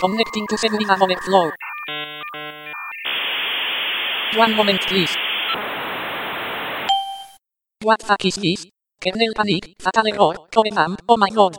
[0.00, 1.50] Connecting to Segurina Moment Flow.
[4.36, 5.16] One moment please.
[7.82, 8.66] What fuck is this?
[9.00, 10.34] Kernel panic, fatal error,
[11.08, 11.56] oh my god.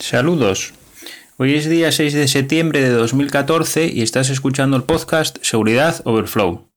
[0.00, 0.74] Saludos.
[1.36, 6.68] Hoy es día 6 de septiembre de 2014 y estás escuchando el podcast Seguridad Overflow.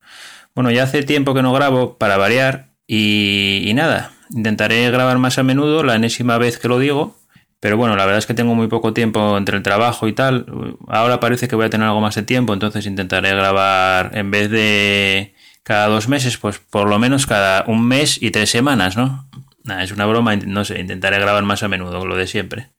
[0.57, 5.37] Bueno, ya hace tiempo que no grabo para variar y, y nada, intentaré grabar más
[5.37, 7.15] a menudo, la enésima vez que lo digo,
[7.59, 10.47] pero bueno, la verdad es que tengo muy poco tiempo entre el trabajo y tal.
[10.87, 14.49] Ahora parece que voy a tener algo más de tiempo, entonces intentaré grabar en vez
[14.49, 19.29] de cada dos meses, pues por lo menos cada un mes y tres semanas, ¿no?
[19.63, 22.71] Nada, es una broma, no sé, intentaré grabar más a menudo, lo de siempre.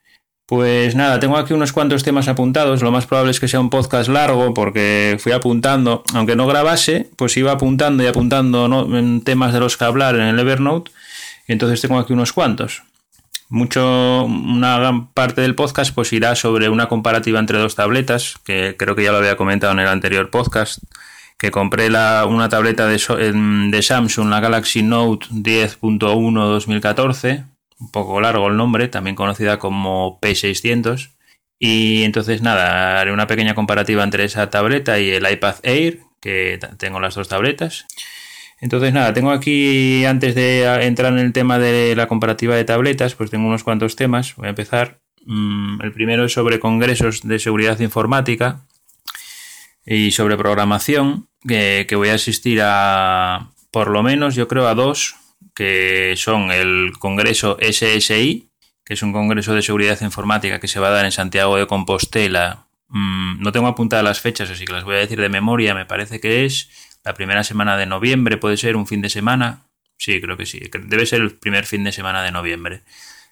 [0.48, 2.80] Pues nada, tengo aquí unos cuantos temas apuntados.
[2.80, 7.10] Lo más probable es que sea un podcast largo porque fui apuntando, aunque no grabase,
[7.16, 8.64] pues iba apuntando y apuntando
[8.96, 10.90] en temas de los que hablar en el Evernote.
[11.48, 12.82] Y entonces tengo aquí unos cuantos.
[13.50, 18.74] Mucho, una gran parte del podcast pues irá sobre una comparativa entre dos tabletas, que
[18.78, 20.78] creo que ya lo había comentado en el anterior podcast,
[21.36, 22.96] que compré una tableta de,
[23.70, 30.20] de Samsung, la Galaxy Note 10.1 2014 un poco largo el nombre, también conocida como
[30.20, 31.10] P600.
[31.58, 36.58] Y entonces nada, haré una pequeña comparativa entre esa tableta y el iPad Air, que
[36.78, 37.86] tengo las dos tabletas.
[38.60, 43.14] Entonces nada, tengo aquí, antes de entrar en el tema de la comparativa de tabletas,
[43.14, 44.34] pues tengo unos cuantos temas.
[44.36, 45.00] Voy a empezar.
[45.26, 48.66] Mm, el primero es sobre congresos de seguridad informática
[49.84, 54.74] y sobre programación, que, que voy a asistir a, por lo menos, yo creo, a
[54.74, 55.16] dos
[55.58, 58.48] que son el Congreso SSI,
[58.84, 61.66] que es un Congreso de Seguridad Informática que se va a dar en Santiago de
[61.66, 62.68] Compostela.
[62.86, 65.74] Mm, no tengo apuntadas las fechas, así que las voy a decir de memoria.
[65.74, 66.70] Me parece que es
[67.04, 69.66] la primera semana de noviembre, puede ser un fin de semana.
[69.96, 70.60] Sí, creo que sí.
[70.84, 72.82] Debe ser el primer fin de semana de noviembre.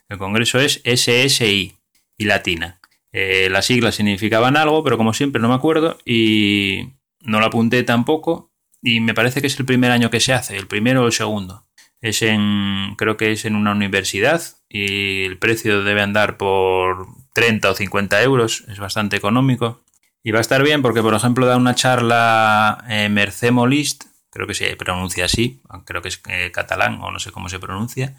[0.08, 1.76] El Congreso es SSI
[2.18, 2.80] y latina.
[3.12, 6.88] Eh, las siglas significaban algo, pero como siempre no me acuerdo y
[7.20, 8.50] no lo apunté tampoco.
[8.82, 11.12] Y me parece que es el primer año que se hace, el primero o el
[11.12, 11.65] segundo.
[12.00, 17.70] Es en, creo que es en una universidad y el precio debe andar por 30
[17.70, 19.82] o 50 euros, es bastante económico.
[20.22, 24.46] Y va a estar bien porque, por ejemplo, da una charla eh, Mercé Molist, creo
[24.46, 28.16] que se pronuncia así, creo que es eh, catalán o no sé cómo se pronuncia,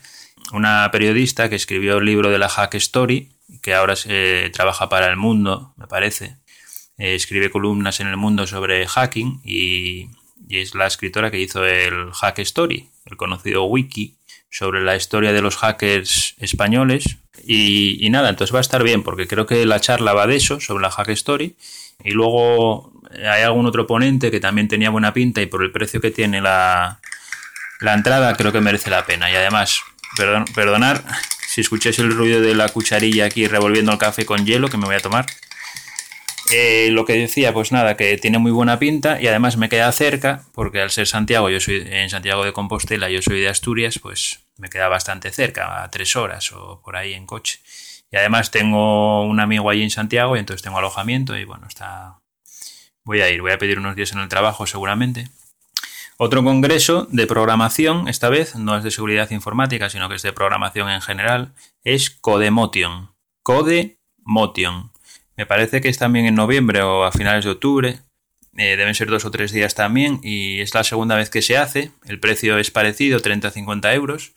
[0.54, 5.08] una periodista que escribió el libro de la Hack Story, que ahora se trabaja para
[5.08, 6.38] el mundo, me parece.
[6.98, 10.08] Eh, escribe columnas en el mundo sobre hacking y
[10.50, 14.16] es la escritora que hizo el Hack Story, el conocido wiki
[14.50, 17.18] sobre la historia de los hackers españoles.
[17.44, 20.60] Y, nada, entonces va a estar bien, porque creo que la charla va de eso,
[20.60, 21.56] sobre la Hack Story.
[22.04, 26.02] Y luego hay algún otro ponente que también tenía buena pinta y por el precio
[26.02, 27.00] que tiene la,
[27.80, 29.32] la entrada creo que merece la pena.
[29.32, 29.82] Y además,
[30.16, 31.04] perdón, perdonar
[31.48, 34.86] si escucháis el ruido de la cucharilla aquí revolviendo el café con hielo que me
[34.86, 35.26] voy a tomar.
[36.52, 39.92] Eh, lo que decía, pues nada, que tiene muy buena pinta y además me queda
[39.92, 44.00] cerca, porque al ser Santiago, yo soy en Santiago de Compostela, yo soy de Asturias,
[44.00, 47.60] pues me queda bastante cerca, a tres horas o por ahí en coche.
[48.12, 52.20] Y además tengo un amigo allí en Santiago y entonces tengo alojamiento y bueno, está...
[53.04, 55.30] Voy a ir, voy a pedir unos días en el trabajo seguramente.
[56.18, 60.34] Otro congreso de programación, esta vez no es de seguridad informática, sino que es de
[60.34, 61.54] programación en general,
[61.84, 63.12] es Codemotion.
[63.44, 64.92] Codemotion
[65.38, 68.00] me parece que es también en noviembre o a finales de octubre.
[68.58, 71.58] Eh, deben ser dos o tres días también y es la segunda vez que se
[71.58, 71.92] hace.
[72.06, 74.32] El precio es parecido, 30-50 euros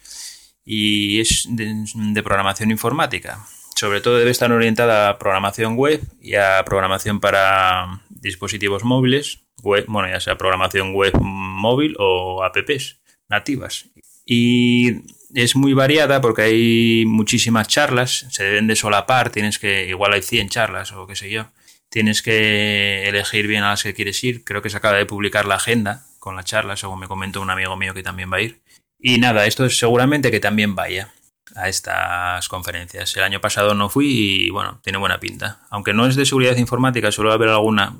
[0.62, 3.46] y es de, programación informática.
[3.74, 9.86] Sobre todo debe estar orientada a programación web y a programación para dispositivos móviles, web,
[9.88, 13.00] bueno, ya sea programación web móvil o apps
[13.30, 13.86] nativas.
[14.26, 15.00] Y
[15.34, 20.22] es muy variada porque hay muchísimas charlas, se deben de solapar, tienes que, igual hay
[20.22, 21.46] 100 charlas o qué sé yo,
[21.88, 24.44] tienes que elegir bien a las que quieres ir.
[24.44, 27.50] Creo que se acaba de publicar la agenda con la charla, según me comentó un
[27.50, 28.60] amigo mío que también va a ir.
[28.98, 31.12] Y nada, esto es seguramente que también vaya
[31.56, 33.16] a estas conferencias.
[33.16, 35.60] El año pasado no fui y bueno, tiene buena pinta.
[35.70, 37.96] Aunque no es de seguridad informática, suele haber alguna,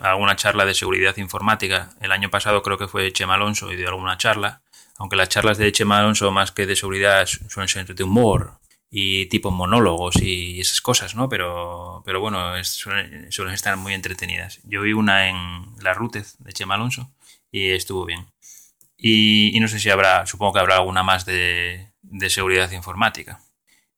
[0.00, 1.90] alguna charla de seguridad informática.
[2.00, 4.62] El año pasado creo que fue Chema Alonso y dio alguna charla
[5.00, 8.60] aunque las charlas de Chema Alonso más que de seguridad suelen ser de humor
[8.90, 11.26] y tipo monólogos y esas cosas, ¿no?
[11.30, 14.60] Pero, pero bueno, suelen, estar muy entretenidas.
[14.64, 15.36] Yo vi una en
[15.82, 17.10] La Rutez de Chema Alonso
[17.50, 18.26] y estuvo bien.
[18.98, 23.40] Y, no sé si habrá, supongo que habrá alguna más de, de seguridad informática.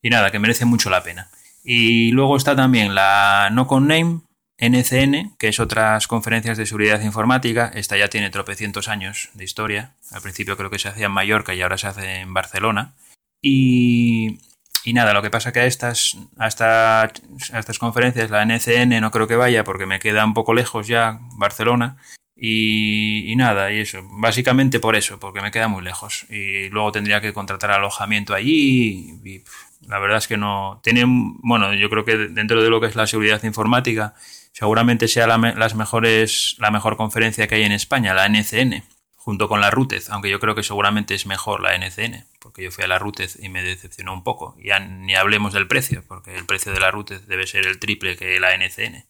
[0.01, 1.33] Y nada, que merece mucho la pena.
[1.65, 4.21] Y luego está también la No Con Name,
[4.63, 7.73] NCN, que es otras conferencias de seguridad informática.
[7.75, 9.95] Esta ya tiene tropecientos años de historia.
[10.13, 12.95] Al principio creo que se hacía en Mallorca y ahora se hace en Barcelona.
[13.43, 14.39] Y,
[14.87, 19.35] nada, lo que pasa que a estas, a, estas conferencias, la NCN no creo que
[19.35, 21.97] vaya porque me queda un poco lejos ya Barcelona.
[22.37, 26.25] Y, nada, y eso, básicamente por eso, porque me queda muy lejos.
[26.31, 29.43] Y luego tendría que contratar alojamiento allí.
[29.89, 30.81] La verdad es que no.
[30.85, 34.15] Tienen, bueno, yo creo que dentro de lo que es la seguridad informática,
[34.53, 38.85] seguramente sea la, las mejores, la mejor conferencia que hay en España, la NCN,
[39.17, 42.71] junto con la RUTEZ, aunque yo creo que seguramente es mejor la NCN, porque yo
[42.71, 44.57] fui a la RUTEZ y me decepcionó un poco.
[44.63, 48.17] Ya ni hablemos del precio, porque el precio de la RUTEZ debe ser el triple
[48.17, 49.05] que la NCN.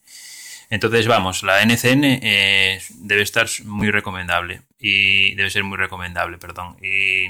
[0.70, 6.76] Entonces, vamos, la NCN eh, debe estar muy recomendable y debe ser muy recomendable, perdón.
[6.82, 7.28] Y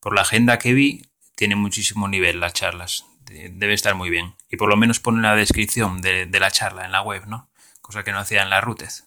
[0.00, 1.02] por la agenda que vi,
[1.34, 4.34] tiene muchísimo nivel las charlas debe estar muy bien.
[4.50, 7.50] Y por lo menos pone la descripción de, la charla en la web, ¿no?
[7.80, 9.04] Cosa que no hacía en la Rutez,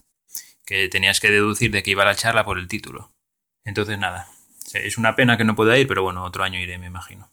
[0.65, 3.11] que tenías que deducir de que iba la charla por el título.
[3.63, 4.27] Entonces, nada,
[4.73, 7.31] es una pena que no pueda ir, pero bueno, otro año iré, me imagino.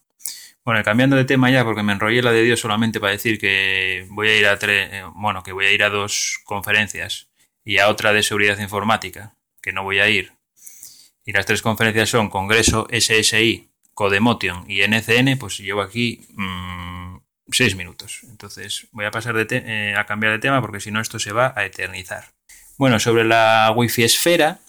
[0.63, 4.05] Bueno, cambiando de tema ya, porque me enrollé la de Dios solamente para decir que
[4.09, 7.29] voy a ir a tres, eh, bueno, que voy a ir a dos conferencias
[7.63, 10.33] y a otra de seguridad informática, que no voy a ir.
[11.23, 17.17] Y las tres conferencias son Congreso SSI, Codemotion y NCN, pues llevo aquí mm,
[17.49, 18.19] seis minutos.
[18.29, 21.33] Entonces voy a pasar de eh, a cambiar de tema porque si no esto se
[21.33, 22.25] va a eternizar.
[22.77, 24.59] Bueno, sobre la Wi-Fi esfera,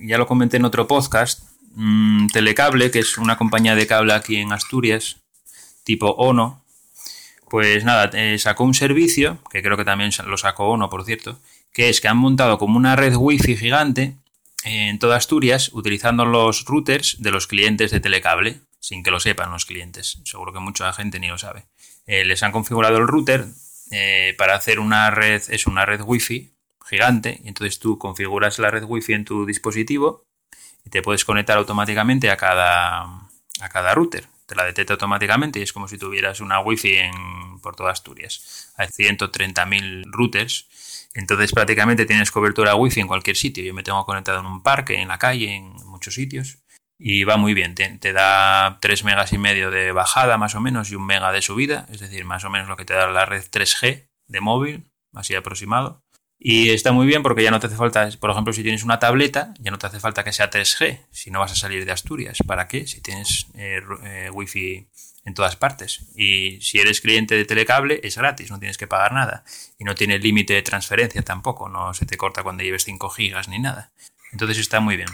[0.00, 1.42] ya lo comenté en otro podcast,
[1.74, 5.16] mm, Telecable, que es una compañía de cable aquí en Asturias,
[5.82, 6.62] tipo ONO,
[7.50, 11.40] pues nada, eh, sacó un servicio, que creo que también lo sacó ONO, por cierto,
[11.72, 14.14] que es que han montado como una red Wi-Fi gigante
[14.64, 19.50] en toda Asturias utilizando los routers de los clientes de telecable, sin que lo sepan
[19.50, 20.20] los clientes.
[20.24, 21.66] Seguro que mucha gente ni lo sabe.
[22.06, 23.46] Eh, les han configurado el router
[23.90, 26.54] eh, para hacer una red, es una red wifi
[26.86, 30.26] gigante, y entonces tú configuras la red wifi en tu dispositivo
[30.84, 33.02] y te puedes conectar automáticamente a cada,
[33.60, 34.26] a cada router.
[34.46, 38.72] Te la detecta automáticamente y es como si tuvieras una wifi en, por toda Asturias.
[38.76, 40.68] Hay 130.000 routers
[41.14, 43.64] entonces prácticamente tienes cobertura wifi en cualquier sitio.
[43.64, 46.58] Yo me tengo conectado en un parque, en la calle, en muchos sitios.
[46.98, 47.74] Y va muy bien.
[47.74, 51.42] Te, da 3 megas y medio de bajada más o menos y un mega de
[51.42, 51.86] subida.
[51.90, 55.34] Es decir, más o menos lo que te da la red 3G de móvil, así
[55.34, 56.02] aproximado.
[56.40, 59.00] Y está muy bien porque ya no te hace falta, por ejemplo, si tienes una
[59.00, 61.90] tableta, ya no te hace falta que sea 3G, si no vas a salir de
[61.90, 62.38] Asturias.
[62.46, 62.86] ¿Para qué?
[62.86, 64.88] Si tienes eh, eh, wifi
[65.28, 66.06] en todas partes.
[66.16, 69.44] Y si eres cliente de telecable, es gratis, no tienes que pagar nada.
[69.78, 73.48] Y no tiene límite de transferencia tampoco, no se te corta cuando lleves 5 gigas
[73.48, 73.92] ni nada.
[74.32, 75.08] Entonces está muy bien.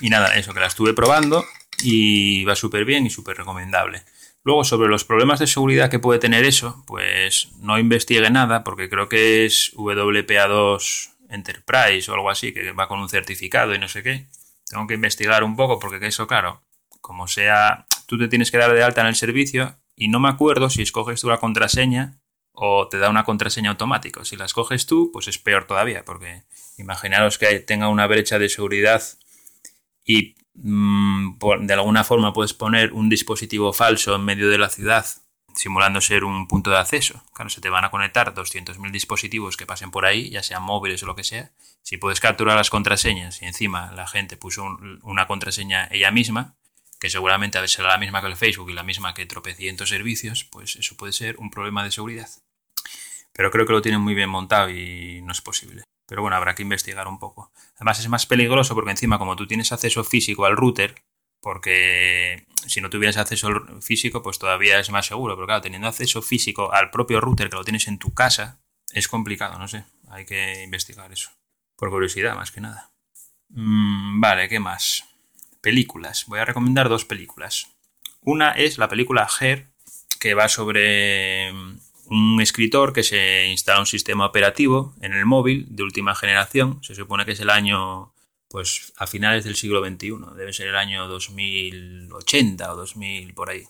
[0.00, 1.46] Y nada, eso que la estuve probando
[1.82, 4.02] y va súper bien y súper recomendable.
[4.42, 8.88] Luego, sobre los problemas de seguridad que puede tener eso, pues no investigue nada porque
[8.88, 13.86] creo que es WPA2 Enterprise o algo así, que va con un certificado y no
[13.86, 14.26] sé qué.
[14.66, 16.62] Tengo que investigar un poco porque eso, claro,
[17.00, 20.28] como sea tú te tienes que dar de alta en el servicio y no me
[20.28, 22.18] acuerdo si escoges tú la contraseña
[22.50, 24.24] o te da una contraseña automática.
[24.24, 26.42] Si la escoges tú, pues es peor todavía, porque
[26.76, 29.00] imaginaros que tenga una brecha de seguridad
[30.04, 35.06] y mm, de alguna forma puedes poner un dispositivo falso en medio de la ciudad
[35.54, 37.22] simulando ser un punto de acceso.
[37.32, 41.00] Claro, se te van a conectar 200.000 dispositivos que pasen por ahí, ya sean móviles
[41.04, 41.52] o lo que sea.
[41.82, 44.64] Si puedes capturar las contraseñas y encima la gente puso
[45.02, 46.56] una contraseña ella misma,
[47.00, 50.44] que seguramente a será la misma que el Facebook y la misma que tropecientos servicios,
[50.44, 52.28] pues eso puede ser un problema de seguridad.
[53.32, 55.82] Pero creo que lo tienen muy bien montado y no es posible.
[56.06, 57.52] Pero bueno, habrá que investigar un poco.
[57.76, 60.94] Además es más peligroso porque encima como tú tienes acceso físico al router,
[61.40, 63.48] porque si no tuvieras acceso
[63.80, 65.36] físico, pues todavía es más seguro.
[65.36, 68.60] Pero claro, teniendo acceso físico al propio router que lo tienes en tu casa,
[68.92, 69.84] es complicado, no sé.
[70.10, 71.30] Hay que investigar eso.
[71.76, 72.90] Por curiosidad, más que nada.
[73.48, 75.09] Mm, vale, ¿qué más?
[75.60, 76.24] Películas.
[76.26, 77.68] Voy a recomendar dos películas.
[78.22, 79.66] Una es la película Her,
[80.18, 81.78] que va sobre mm,
[82.10, 86.82] un escritor que se instala un sistema operativo en el móvil de última generación.
[86.82, 88.12] Se supone que es el año,
[88.48, 90.16] pues a finales del siglo XXI.
[90.36, 93.64] Debe ser el año 2080 o 2000 por ahí.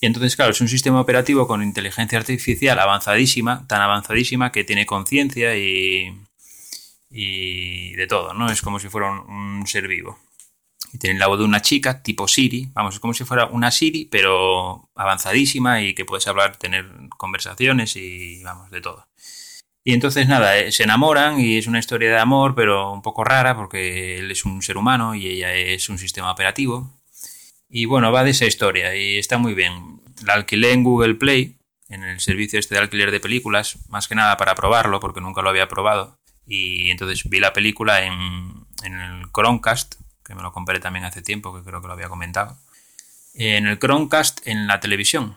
[0.00, 4.84] Y entonces, claro, es un sistema operativo con inteligencia artificial avanzadísima, tan avanzadísima que tiene
[4.84, 6.14] conciencia y,
[7.10, 8.50] y de todo, ¿no?
[8.50, 10.18] Es como si fuera un ser vivo
[10.92, 13.70] y tiene la voz de una chica tipo Siri, vamos, es como si fuera una
[13.70, 19.06] Siri, pero avanzadísima y que puedes hablar, tener conversaciones y vamos, de todo.
[19.84, 23.22] Y entonces nada, eh, se enamoran y es una historia de amor, pero un poco
[23.22, 26.92] rara porque él es un ser humano y ella es un sistema operativo.
[27.68, 30.00] Y bueno, va de esa historia y está muy bien.
[30.24, 31.56] La alquilé en Google Play
[31.88, 35.42] en el servicio este de alquiler de películas, más que nada para probarlo, porque nunca
[35.42, 36.18] lo había probado.
[36.46, 41.22] Y entonces vi la película en, en el Chromecast, que me lo compré también hace
[41.22, 42.58] tiempo, que creo que lo había comentado.
[43.34, 45.36] En el Chromecast en la televisión.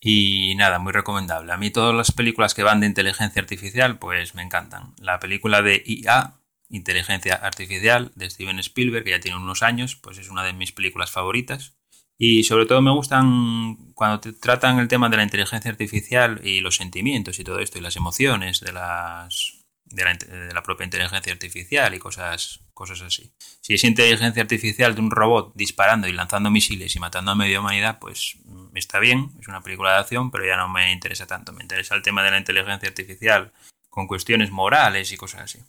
[0.00, 1.52] Y nada, muy recomendable.
[1.52, 4.94] A mí todas las películas que van de inteligencia artificial, pues me encantan.
[4.98, 6.34] La película de IA,
[6.68, 10.72] Inteligencia Artificial, de Steven Spielberg, que ya tiene unos años, pues es una de mis
[10.72, 11.74] películas favoritas.
[12.18, 16.76] Y sobre todo me gustan cuando tratan el tema de la inteligencia artificial y los
[16.76, 21.98] sentimientos y todo esto, y las emociones de las de la, propia inteligencia artificial y
[21.98, 23.32] cosas, cosas así.
[23.60, 27.60] Si es inteligencia artificial de un robot disparando y lanzando misiles y matando a media
[27.60, 31.26] humanidad, pues mm, está bien, es una película de acción, pero ya no me interesa
[31.26, 31.52] tanto.
[31.52, 33.52] Me interesa el tema de la inteligencia artificial
[33.88, 35.60] con cuestiones morales y cosas así.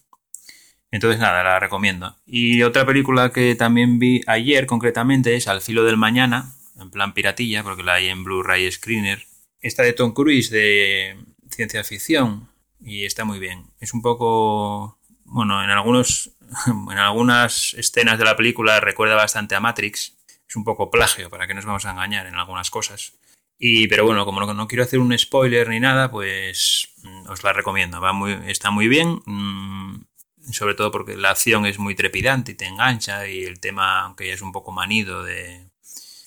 [0.91, 2.15] Entonces nada, la recomiendo.
[2.25, 7.13] Y otra película que también vi ayer concretamente es Al filo del mañana, en plan
[7.13, 9.25] piratilla, porque la hay en Blu-ray Screener.
[9.61, 11.17] Esta de Tom Cruise de
[11.49, 12.47] ciencia ficción
[12.85, 13.65] y está muy bien.
[13.79, 16.35] Es un poco, bueno, en algunos
[16.91, 20.15] en algunas escenas de la película recuerda bastante a Matrix.
[20.47, 23.13] Es un poco plagio, para que nos vamos a engañar en algunas cosas.
[23.57, 27.53] Y, pero bueno, como no, quiero hacer un spoiler ni nada, pues mm, os la
[27.53, 27.99] recomiendo.
[27.99, 29.21] Va muy, está muy bien.
[29.25, 30.03] Mm,
[30.51, 34.27] sobre todo porque la acción es muy trepidante y te engancha y el tema, aunque
[34.27, 35.71] ya es un poco manido de,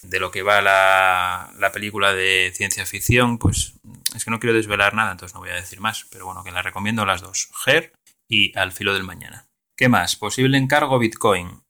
[0.02, 3.74] de lo que va la, la, película de ciencia ficción, pues
[4.14, 6.50] es que no quiero desvelar nada, entonces no voy a decir más, pero bueno, que
[6.50, 7.92] la recomiendo las dos, Her
[8.28, 9.46] y Al filo del mañana.
[9.76, 10.16] ¿Qué más?
[10.16, 11.62] Posible encargo Bitcoin.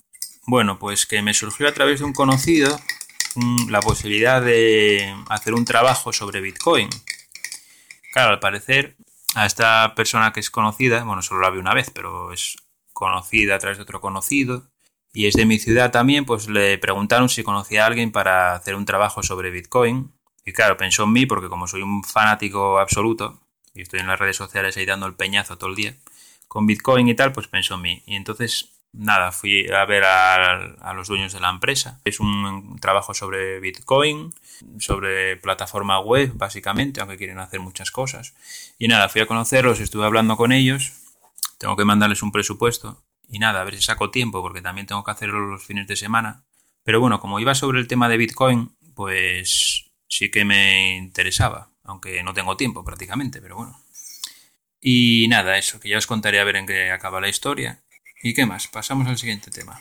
[0.47, 2.81] Bueno, pues que me surgió a través de un conocido
[3.69, 6.89] la posibilidad de hacer un trabajo sobre Bitcoin.
[8.13, 8.97] Claro, al parecer
[9.35, 12.57] a esta persona que es conocida, bueno, solo la vi una vez, pero es
[12.93, 14.71] conocida a través de otro conocido,
[15.13, 18.75] y es de mi ciudad también, pues le preguntaron si conocía a alguien para hacer
[18.75, 20.13] un trabajo sobre Bitcoin.
[20.49, 23.39] Y claro, pensó en mí porque como soy un fanático absoluto
[23.75, 25.95] y estoy en las redes sociales ahí dando el peñazo todo el día
[26.49, 28.03] con Bitcoin y tal, pues pensó en mí.
[28.07, 32.01] Y entonces, nada, fui a ver a, los dueños de la empresa.
[32.07, 34.33] Es un trabajo sobre Bitcoin,
[34.79, 38.35] sobre plataforma web, básicamente, aunque quieren hacer muchas cosas.
[38.79, 40.95] Y nada, fui a conocerlos, estuve hablando con ellos.
[41.59, 43.03] Tengo que mandarles un presupuesto.
[43.29, 45.97] Y nada, a ver si saco tiempo, porque también tengo que hacerlo los fines de
[45.97, 46.45] semana.
[46.85, 51.71] Pero bueno, como iba sobre el tema de Bitcoin, pues sí que me interesaba.
[51.85, 53.81] Aunque no tengo tiempo prácticamente, pero bueno.
[54.81, 57.83] Y nada, eso, que ya os contaré a ver en qué acaba la historia.
[58.23, 58.69] ¿Y qué más?
[58.69, 59.81] Pasamos al siguiente tema.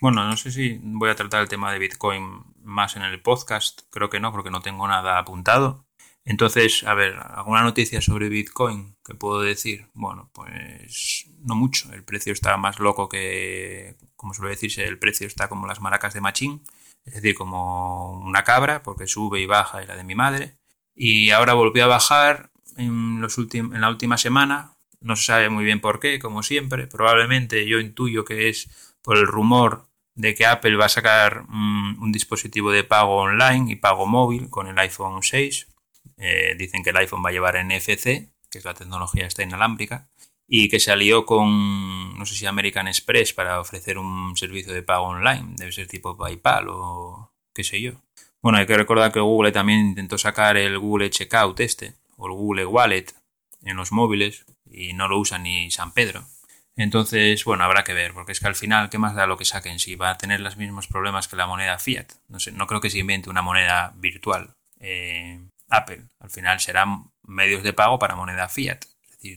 [0.00, 3.82] Bueno, no sé si voy a tratar el tema de Bitcoin más en el podcast,
[3.90, 5.86] creo que no, porque no tengo nada apuntado.
[6.24, 9.88] Entonces, a ver, ¿alguna noticia sobre Bitcoin que puedo decir?
[9.92, 11.92] Bueno, pues no mucho.
[11.92, 16.14] El precio está más loco que, como suele decirse, el precio está como las maracas
[16.14, 16.62] de Machín,
[17.04, 20.56] es decir, como una cabra, porque sube y baja y la de mi madre.
[20.94, 25.64] Y ahora volvió a bajar en, los en la última semana, no se sabe muy
[25.64, 26.86] bien por qué, como siempre.
[26.86, 32.02] Probablemente yo intuyo que es por el rumor de que Apple va a sacar mm,
[32.02, 35.68] un dispositivo de pago online y pago móvil con el iPhone 6.
[36.16, 40.08] Eh, dicen que el iPhone va a llevar NFC, que es la tecnología esta inalámbrica,
[40.46, 44.82] y que se alió con, no sé si American Express para ofrecer un servicio de
[44.82, 45.54] pago online.
[45.56, 47.92] Debe ser tipo PayPal o qué sé yo.
[48.42, 52.34] Bueno, hay que recordar que Google también intentó sacar el Google Checkout este, o el
[52.34, 53.06] Google Wallet
[53.62, 56.26] en los móviles, y no lo usa ni San Pedro.
[56.76, 59.44] Entonces, bueno, habrá que ver, porque es que al final, ¿qué más da lo que
[59.44, 59.78] saquen?
[59.78, 62.06] Si va a tener los mismos problemas que la moneda fiat.
[62.28, 64.56] No sé, no creo que se invente una moneda virtual.
[64.80, 68.84] Eh, Apple, al final serán medios de pago para moneda fiat,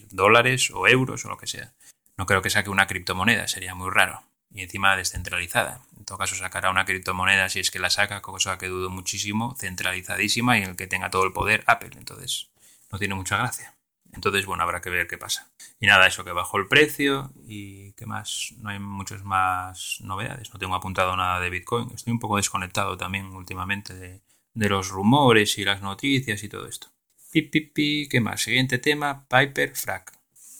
[0.09, 1.73] dólares o euros o lo que sea.
[2.17, 4.23] No creo que saque una criptomoneda, sería muy raro.
[4.49, 5.81] Y encima descentralizada.
[5.97, 9.55] En todo caso, sacará una criptomoneda si es que la saca, cosa que dudo muchísimo,
[9.59, 11.91] centralizadísima y en el que tenga todo el poder Apple.
[11.97, 12.49] Entonces,
[12.91, 13.77] no tiene mucha gracia.
[14.13, 15.51] Entonces, bueno, habrá que ver qué pasa.
[15.79, 20.51] Y nada, eso que bajó el precio y qué más, no hay muchas más novedades.
[20.53, 21.91] No tengo apuntado nada de Bitcoin.
[21.93, 24.21] Estoy un poco desconectado también últimamente de,
[24.55, 26.87] los rumores y las noticias y todo esto.
[27.31, 28.41] Pi, ¿qué más?
[28.41, 30.13] Siguiente tema, Piper Frac.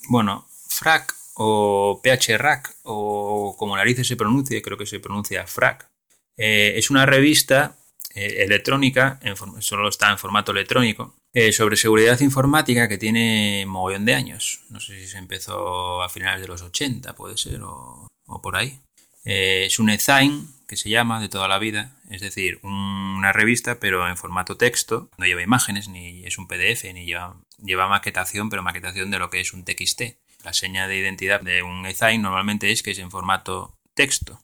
[0.10, 5.90] Bueno, Frac o PHRAC o como narices se pronuncia, creo que se pronuncia Frac.
[6.38, 7.78] Eh, es una revista
[8.14, 9.20] eh, electrónica,
[9.60, 14.62] solo está en formato electrónico, eh, sobre seguridad informática que tiene mogollón de años.
[14.70, 18.08] No sé si se empezó a finales de los 80, puede ser, o,
[18.42, 18.80] por ahí.
[19.24, 24.08] Es un e-zine que se llama de toda la vida, es decir, una revista pero
[24.08, 29.10] en formato texto, no lleva imágenes, ni es un PDF, ni lleva, maquetación, pero maquetación
[29.10, 30.02] de lo que es un TXT.
[30.44, 34.40] La seña de identidad de un e-zine normalmente es que es en formato texto.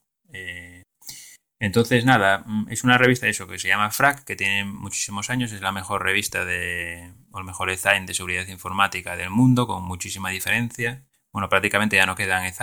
[1.60, 5.54] Entonces, nada, mm, es una revista eso que se llama FRAC, que tiene muchísimos años,
[5.54, 9.84] es la mejor revista de, o el mejor e de seguridad informática del mundo, con
[9.84, 11.06] muchísima diferencia.
[11.32, 12.54] Bueno, prácticamente ya no quedan e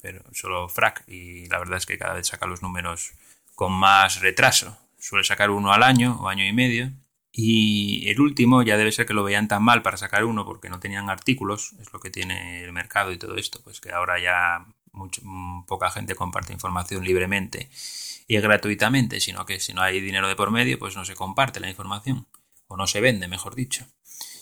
[0.00, 3.12] pero solo FRAC, y la verdad es que cada vez saca los números
[3.54, 4.76] con más retraso.
[4.98, 6.92] Suele sacar uno al año o año y medio.
[7.32, 10.70] Y el último ya debe ser que lo veían tan mal para sacar uno porque
[10.70, 14.18] no tenían artículos, es lo que tiene el mercado y todo esto, pues que ahora
[14.18, 17.68] ya mm, poca gente comparte información libremente
[18.26, 21.60] y gratuitamente, sino que si no hay dinero de por medio, pues no se comparte
[21.60, 22.26] la información,
[22.68, 23.86] o no se vende, mejor dicho.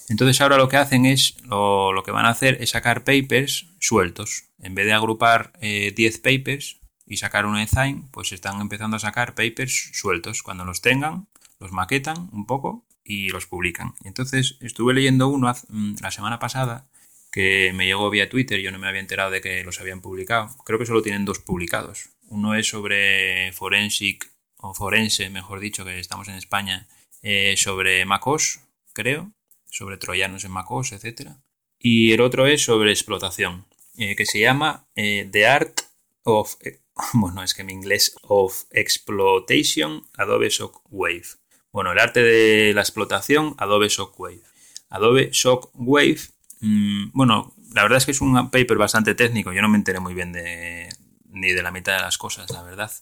[0.09, 4.45] Entonces ahora lo que hacen es, lo, que van a hacer es sacar papers sueltos.
[4.59, 9.01] En vez de agrupar 10 eh, papers y sacar un design, pues están empezando a
[9.01, 10.43] sacar papers sueltos.
[10.43, 13.95] Cuando los tengan, los maquetan un poco y los publican.
[14.05, 16.87] Entonces estuve leyendo uno mm, la semana pasada
[17.33, 20.51] que me llegó vía Twitter, yo no me había enterado de que los habían publicado.
[20.65, 22.11] Creo que solo tienen dos publicados.
[22.29, 26.87] Uno es sobre forensic o forense, mejor dicho, que estamos en España,
[27.23, 28.61] eh, sobre MacOS,
[28.93, 29.33] creo,
[29.75, 31.33] sobre troyanos en MacOS, etc.
[31.81, 33.67] Y el otro es sobre explotación,
[33.97, 35.81] eh, que se llama eh, The Art
[36.23, 36.55] of,
[37.13, 41.27] bueno, es que mi inglés, of Exploitation Adobe Shockwave.
[41.73, 44.43] Bueno, el arte de la explotación, Adobe Shockwave.
[44.91, 46.21] Adobe Shockwave,
[46.61, 49.99] mm, bueno, la verdad es que es un paper bastante técnico, yo no me enteré
[49.99, 50.89] muy bien de,
[51.31, 52.93] ni de la mitad de las cosas, la verdad.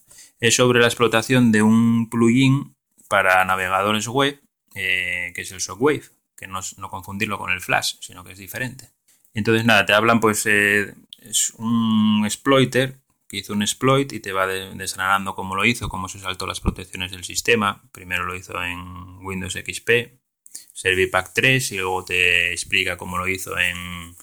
[0.40, 2.74] Es sobre la explotación de un plugin
[3.08, 4.40] para navegadores web,
[4.74, 6.04] eh, que es el Shockwave,
[6.42, 8.90] que no, no, confundirlo con el Flash, sino que es diferente.
[9.32, 14.32] Entonces, nada, te hablan, pues, eh, es un exploiter que hizo un exploit y te
[14.32, 17.88] va desgranando cómo lo hizo, cómo se saltó las protecciones del sistema.
[17.92, 20.18] Primero lo hizo en Windows XP,
[20.74, 24.16] Servipack 3 y luego te explica cómo lo hizo en,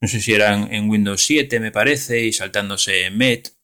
[0.00, 3.54] no sé si eran en Windows 7 me parece, y saltándose MET.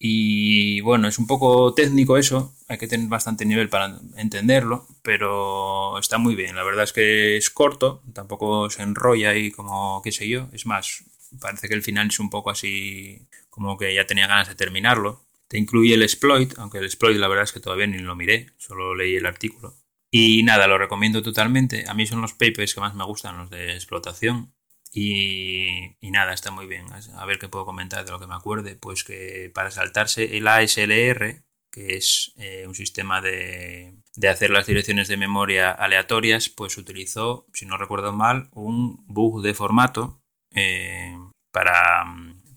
[0.00, 5.98] Y bueno, es un poco técnico eso, hay que tener bastante nivel para entenderlo, pero
[5.98, 6.54] está muy bien.
[6.54, 10.48] La verdad es que es corto, tampoco se enrolla y como qué sé yo.
[10.52, 11.04] Es más,
[11.40, 15.24] parece que el final es un poco así como que ya tenía ganas de terminarlo.
[15.48, 18.52] Te incluye el exploit, aunque el exploit la verdad es que todavía ni lo miré,
[18.58, 19.74] solo leí el artículo.
[20.10, 21.84] Y nada, lo recomiendo totalmente.
[21.88, 24.54] A mí son los papers que más me gustan, los de explotación.
[24.92, 26.86] Y, nada, está muy bien.
[27.16, 28.76] A ver qué puedo comentar de lo que me acuerde.
[28.76, 34.66] Pues que para saltarse el ASLR, que es eh, un sistema de, de, hacer las
[34.66, 40.22] direcciones de memoria aleatorias, pues utilizó, si no recuerdo mal, un bug de formato
[40.54, 41.16] eh,
[41.52, 42.04] para,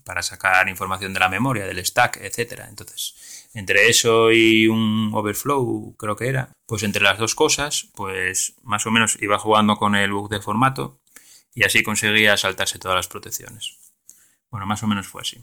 [0.04, 2.68] para sacar información de la memoria, del stack, etcétera.
[2.68, 8.54] Entonces, entre eso y un overflow, creo que era, pues entre las dos cosas, pues
[8.62, 11.01] más o menos iba jugando con el bug de formato
[11.54, 13.76] y así conseguía saltarse todas las protecciones.
[14.50, 15.38] Bueno, más o menos fue así.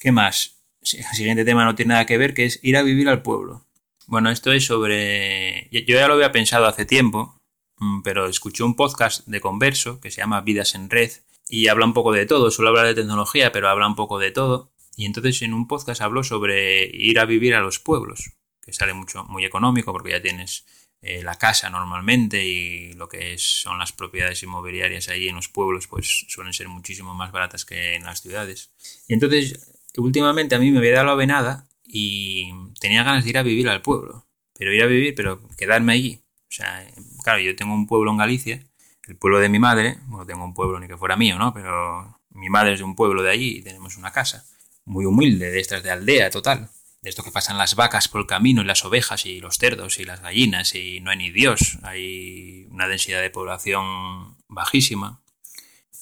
[0.00, 0.62] ¿Qué más?
[0.92, 3.64] El siguiente tema no tiene nada que ver, que es ir a vivir al pueblo.
[4.06, 5.68] Bueno, esto es sobre...
[5.70, 7.40] Yo ya lo había pensado hace tiempo,
[7.78, 11.10] mm, pero escuché un podcast de Converso que se llama Vidas en Red
[11.48, 14.30] y habla un poco de todo, solo habla de tecnología, pero habla un poco de
[14.30, 14.70] todo.
[14.96, 18.94] Y entonces en un podcast habló sobre ir a vivir a los pueblos, que sale
[18.94, 20.66] mucho, muy económico porque ya tienes
[21.04, 25.86] eh, la casa normalmente y lo que son las propiedades inmobiliarias ahí en los pueblos
[25.86, 28.70] pues suelen ser muchísimo más baratas que en las ciudades.
[29.08, 33.38] Y entonces últimamente a mí me había dado la venada y tenía ganas de ir
[33.38, 34.26] a vivir al pueblo,
[34.58, 36.20] pero ir a vivir, pero quedarme allí.
[36.48, 36.86] O sea,
[37.22, 38.64] claro, yo tengo un pueblo en Galicia
[39.06, 41.52] el pueblo de mi madre, bueno, tengo un pueblo ni que fuera mío, ¿no?
[41.52, 44.44] Pero mi madre es de un pueblo de allí y tenemos una casa
[44.84, 46.70] muy humilde, de estas de aldea total.
[47.04, 49.98] De esto que pasan las vacas por el camino y las ovejas y los cerdos
[49.98, 51.76] y las gallinas y no hay ni Dios.
[51.82, 55.20] Hay una densidad de población bajísima.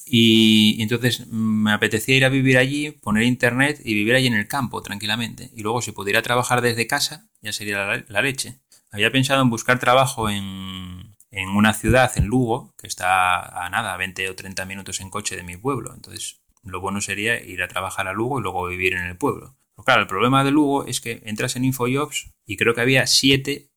[0.05, 4.47] Y, entonces me apetecía ir a vivir allí, poner internet y vivir allí en el
[4.47, 5.49] campo tranquilamente.
[5.53, 8.61] Y luego si pudiera trabajar desde casa, ya sería la leche.
[8.89, 13.93] Había pensado en buscar trabajo en, en una ciudad, en Lugo, que está a nada,
[13.93, 15.93] a 20 o 30 minutos en coche de mi pueblo.
[15.93, 19.57] Entonces, lo bueno sería ir a trabajar a Lugo y luego vivir en el pueblo.
[19.75, 23.07] Pero claro, el problema de Lugo es que entras en InfoJobs y creo que había
[23.07, 23.69] siete,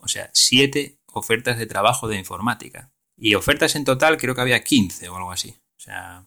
[0.00, 2.92] o sea, siete ofertas de trabajo de informática.
[3.16, 5.56] Y ofertas en total creo que había 15 o algo así.
[5.76, 6.26] O sea,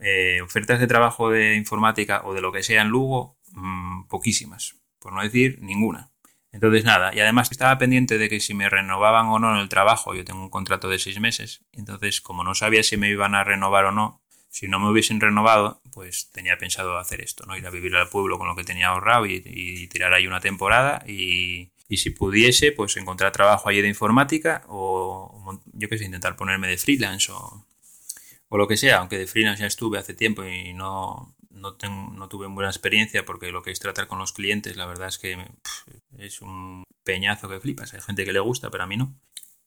[0.00, 4.76] eh, ofertas de trabajo de informática o de lo que sea en Lugo, mm, poquísimas,
[4.98, 6.12] por no decir ninguna.
[6.50, 10.14] Entonces nada, y además estaba pendiente de que si me renovaban o no el trabajo,
[10.14, 13.44] yo tengo un contrato de seis meses, entonces como no sabía si me iban a
[13.44, 17.56] renovar o no, si no me hubiesen renovado, pues tenía pensado hacer esto, ¿no?
[17.56, 21.04] Ir a vivir al pueblo con lo que tenía ahorrado y, tirar ahí una temporada
[21.06, 26.36] y, y, si pudiese, pues encontrar trabajo allí de informática o yo qué sé, intentar
[26.36, 27.66] ponerme de freelance o,
[28.48, 32.12] o lo que sea, aunque de freelance ya estuve hace tiempo y no, no, tengo,
[32.12, 35.18] no tuve buena experiencia porque lo que es tratar con los clientes, la verdad es
[35.18, 35.36] que
[36.18, 37.94] es un peñazo que flipas.
[37.94, 39.14] Hay gente que le gusta, pero a mí no.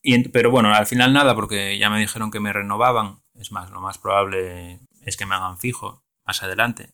[0.02, 3.20] Y, pero bueno, al final nada, porque ya me dijeron que me renovaban.
[3.42, 6.94] Es más, lo más probable es que me hagan fijo más adelante.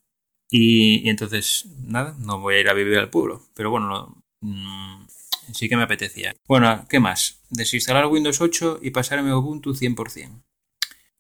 [0.50, 3.44] Y, entonces, nada, no voy a ir a vivir al pueblo.
[3.54, 5.08] Pero bueno, mm,
[5.54, 6.34] sí que me apetecía.
[6.48, 7.44] Bueno, ¿qué más?
[7.50, 10.44] Desinstalar Windows 8 y pasarme a Ubuntu 100%.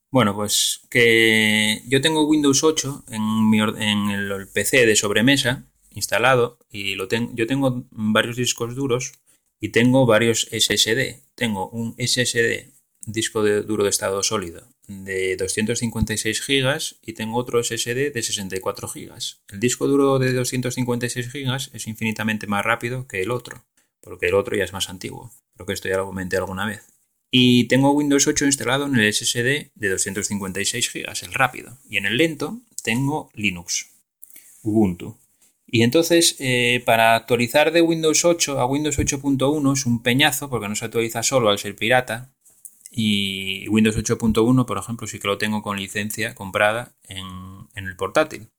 [0.09, 7.07] Bueno, pues que yo tengo Windows 8 en, el, PC de sobremesa instalado y lo
[7.09, 9.11] yo tengo varios discos duros
[9.59, 11.23] y tengo varios SSD.
[11.35, 12.71] Tengo un SSD,
[13.05, 18.87] disco de, duro de estado sólido, de 256 GB y tengo otro SSD de 64
[18.87, 19.11] GB.
[19.49, 23.65] El disco duro de 256 GB es infinitamente más rápido que el otro,
[24.01, 25.31] porque el otro ya es más antiguo.
[25.55, 26.85] Creo que esto ya lo comenté alguna vez.
[27.29, 31.77] Y tengo Windows 8 instalado en el SSD de 256 GB, el rápido.
[31.89, 33.91] Y en el lento tengo Linux,
[34.63, 35.17] Ubuntu.
[35.69, 40.69] Y entonces, eh, para actualizar de Windows 8 a Windows 8.1 es un peñazo porque
[40.69, 42.33] no se actualiza solo al ser pirata.
[42.99, 48.49] Y Windows 8.1, por ejemplo, sí que lo tengo con licencia comprada en, el portátil.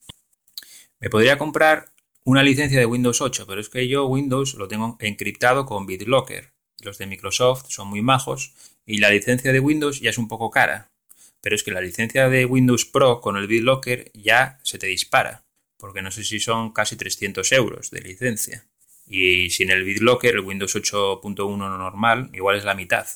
[1.01, 1.87] Me podría comprar
[2.23, 6.53] una licencia de Windows 8, pero es que yo Windows lo tengo encriptado con BitLocker
[6.83, 8.55] los de Microsoft son muy majos
[8.87, 10.93] y la licencia de Windows ya es un poco cara.
[11.41, 15.45] Pero es que la licencia de Windows Pro con el BitLocker ya se te dispara,
[15.79, 18.69] porque no sé si son casi 300 euros de licencia.
[19.05, 23.09] Y sin el BitLocker, el Windows 8.1 normal, igual es la mitad,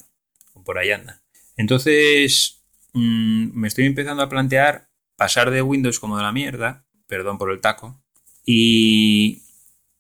[0.65, 1.23] por ahí anda.
[1.57, 2.62] Entonces,
[2.93, 7.51] mm, me estoy empezando a plantear pasar de Windows como de la mierda, perdón por
[7.51, 8.03] el taco,
[8.45, 9.43] y,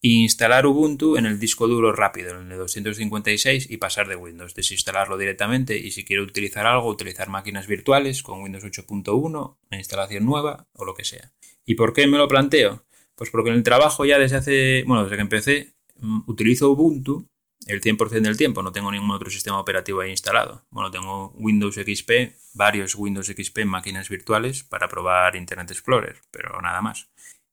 [0.00, 5.16] instalar Ubuntu en el disco duro rápido, en el 256 y pasar de Windows, desinstalarlo
[5.16, 10.66] directamente y si quiero utilizar algo, utilizar máquinas virtuales con Windows 8.1, una instalación nueva
[10.72, 11.32] o lo que sea.
[11.64, 12.84] ¿Y por qué me lo planteo?
[13.14, 17.28] Pues porque en el trabajo ya desde hace, bueno, desde que empecé, mm, utilizo Ubuntu
[17.66, 20.64] el 100% del tiempo, no tengo ningún otro sistema operativo ahí instalado.
[20.70, 26.60] Bueno, tengo Windows XP, varios Windows XP en máquinas virtuales para probar Internet Explorer, pero
[26.60, 27.08] nada más.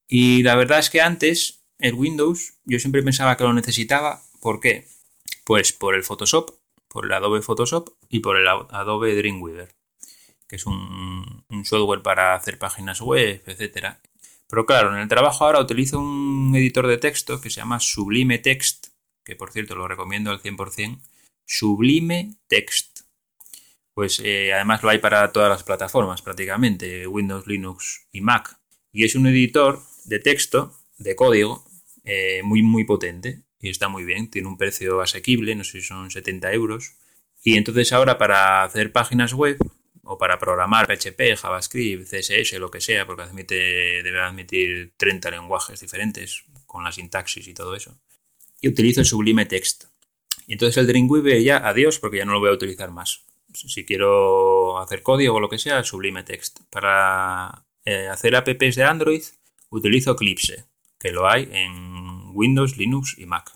[0.08, 4.22] Y la verdad es que antes el Windows yo siempre pensaba que lo necesitaba.
[4.42, 4.88] ¿Por qué?
[5.46, 6.52] Pues por el Photoshop,
[6.88, 9.76] por el Adobe Photoshop y por el Adobe Dreamweaver,
[10.48, 13.98] que es un, software para hacer páginas web, etc.
[14.48, 18.40] Pero claro, en el trabajo ahora utilizo un editor de texto que se llama Sublime
[18.40, 18.88] Text,
[19.30, 21.00] que por cierto lo recomiendo al 100%.
[21.46, 23.02] Sublime Text.
[23.94, 28.60] Pues eh, además lo hay para todas las plataformas prácticamente, Windows, Linux y Mac.
[28.92, 31.64] Y es un editor de texto, de código,
[32.06, 34.32] eh, muy, muy potente y está muy bien.
[34.32, 36.96] Tiene un precio asequible, no sé si son 70 euros.
[37.44, 39.58] Y entonces ahora para hacer páginas web
[40.04, 45.80] o para programar PHP, JavaScript, CSS, lo que sea, porque admite, debe admitir 30 lenguajes
[45.80, 47.96] diferentes con la sintaxis y todo eso.
[48.62, 49.86] Y utilizo el Sublime Text.
[50.48, 53.26] Y entonces el Dreamweaver ya, adiós, porque ya no lo voy a utilizar más.
[53.54, 56.62] Si quiero hacer código o lo que sea, Sublime Text.
[56.70, 59.24] Para eh, hacer apps de Android,
[59.70, 60.66] utilizo Eclipse,
[61.00, 63.52] que lo hay en Windows, Linux y Mac.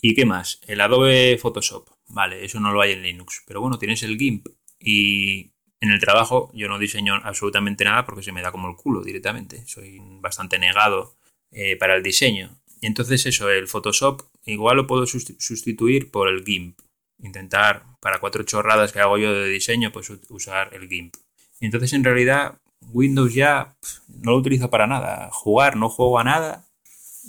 [0.00, 0.60] ¿Y qué más?
[0.66, 1.88] El Adobe Photoshop.
[2.08, 3.42] Vale, eso no lo hay en Linux.
[3.46, 4.48] Pero bueno, tienes el GIMP.
[4.80, 8.76] Y en el trabajo yo no diseño absolutamente nada porque se me da como el
[8.76, 9.64] culo directamente.
[9.66, 11.16] Soy bastante negado
[11.52, 12.60] eh, para el diseño.
[12.80, 16.78] Y entonces eso, el Photoshop igual lo puedo sustituir por el GIMP.
[17.18, 21.14] Intentar para cuatro chorradas que hago yo de diseño, pues usar el GIMP.
[21.60, 23.76] Entonces en realidad Windows ya
[24.08, 25.30] no lo utilizo para nada.
[25.32, 26.66] Jugar, no juego a nada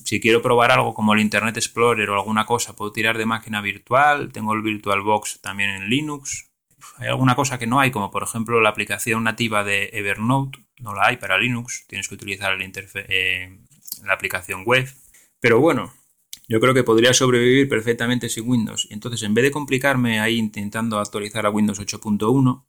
[0.04, 3.62] si quiero probar algo como el Internet Explorer o alguna cosa, puedo tirar de máquina
[3.62, 6.50] virtual, tengo el VirtualBox también en Linux.
[6.98, 10.94] Hay alguna cosa que no hay, como por ejemplo la aplicación nativa de Evernote, no
[10.94, 13.60] la hay para Linux, tienes que utilizar eh,
[14.04, 14.90] la aplicación web.
[15.40, 15.94] Pero bueno,
[16.48, 18.88] yo creo que podría sobrevivir perfectamente sin Windows.
[18.92, 22.66] Entonces, en vez de complicarme ahí intentando actualizar a Windows 8.1,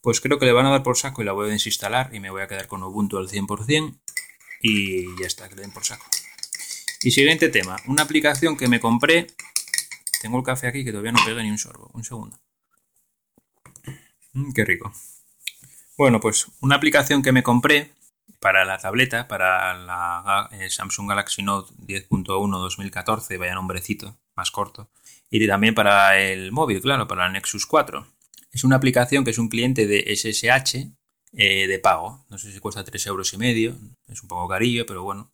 [0.00, 2.20] pues creo que le van a dar por saco y la voy a desinstalar y
[2.20, 4.00] me voy a quedar con Ubuntu al 100%
[4.62, 6.04] y ya está, que le den por saco.
[7.02, 9.26] Y siguiente tema, una aplicación que me compré.
[10.20, 11.90] Tengo el café aquí que todavía no pegué ni un sorbo.
[11.94, 12.38] Un segundo.
[14.34, 14.92] Mm, qué rico.
[15.96, 17.92] Bueno, pues una aplicación que me compré
[18.42, 24.90] para la tableta, para la eh, Samsung Galaxy Note 10.1 2014, vaya nombrecito, más corto.
[25.30, 28.04] Y también para el móvil, claro, para el Nexus 4.
[28.50, 30.92] Es una aplicación que es un cliente de SSH
[31.34, 32.26] eh, de pago.
[32.28, 33.78] No sé si cuesta 3 euros y medio.
[34.08, 35.30] Es un poco carillo, pero bueno,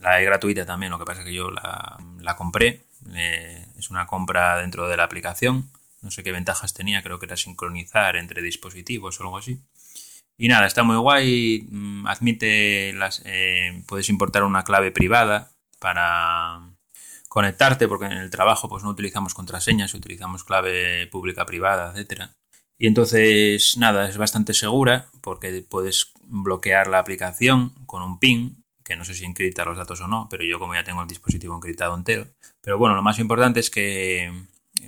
[0.00, 2.84] la es gratuita también, lo que pasa es que yo la, compré.
[3.14, 5.70] Eh, es una compra dentro de la aplicación.
[6.02, 9.60] No sé qué ventajas tenía, creo que era sincronizar entre dispositivos o algo así.
[10.36, 13.22] Y nada, está muy guay, mm, admite las...
[13.24, 16.74] Eh, puedes importar una clave privada para
[17.28, 22.34] conectarte, porque en el trabajo pues no utilizamos contraseñas, utilizamos clave pública privada, etcétera.
[22.78, 28.96] Y entonces, nada, es bastante segura porque puedes bloquear la aplicación con un PIN, que
[28.96, 31.54] no sé si encripta los datos o no, pero yo como ya tengo el dispositivo
[31.54, 32.26] encriptado entero.
[32.60, 34.32] Pero bueno, lo más importante es que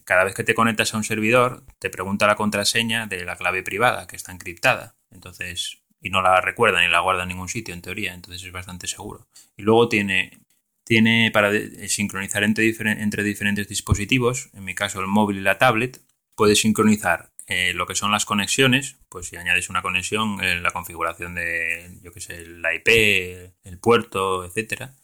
[0.04, 3.62] cada vez que te conectas a un servidor, te pregunta la contraseña de la clave
[3.62, 4.95] privada, que está encriptada.
[5.10, 8.52] Entonces, y no la recuerda ni la guarda en ningún sitio, en teoría, entonces es
[8.52, 9.28] bastante seguro.
[9.56, 10.40] Y luego tiene,
[10.84, 11.50] tiene para
[11.88, 16.00] sincronizar entre, entre diferentes dispositivos, en mi caso el móvil y la tablet,
[16.34, 20.72] puedes sincronizar eh, lo que son las conexiones, pues si añades una conexión, en la
[20.72, 22.88] configuración de, yo que sé, la IP,
[23.64, 24.96] el puerto, etcétera,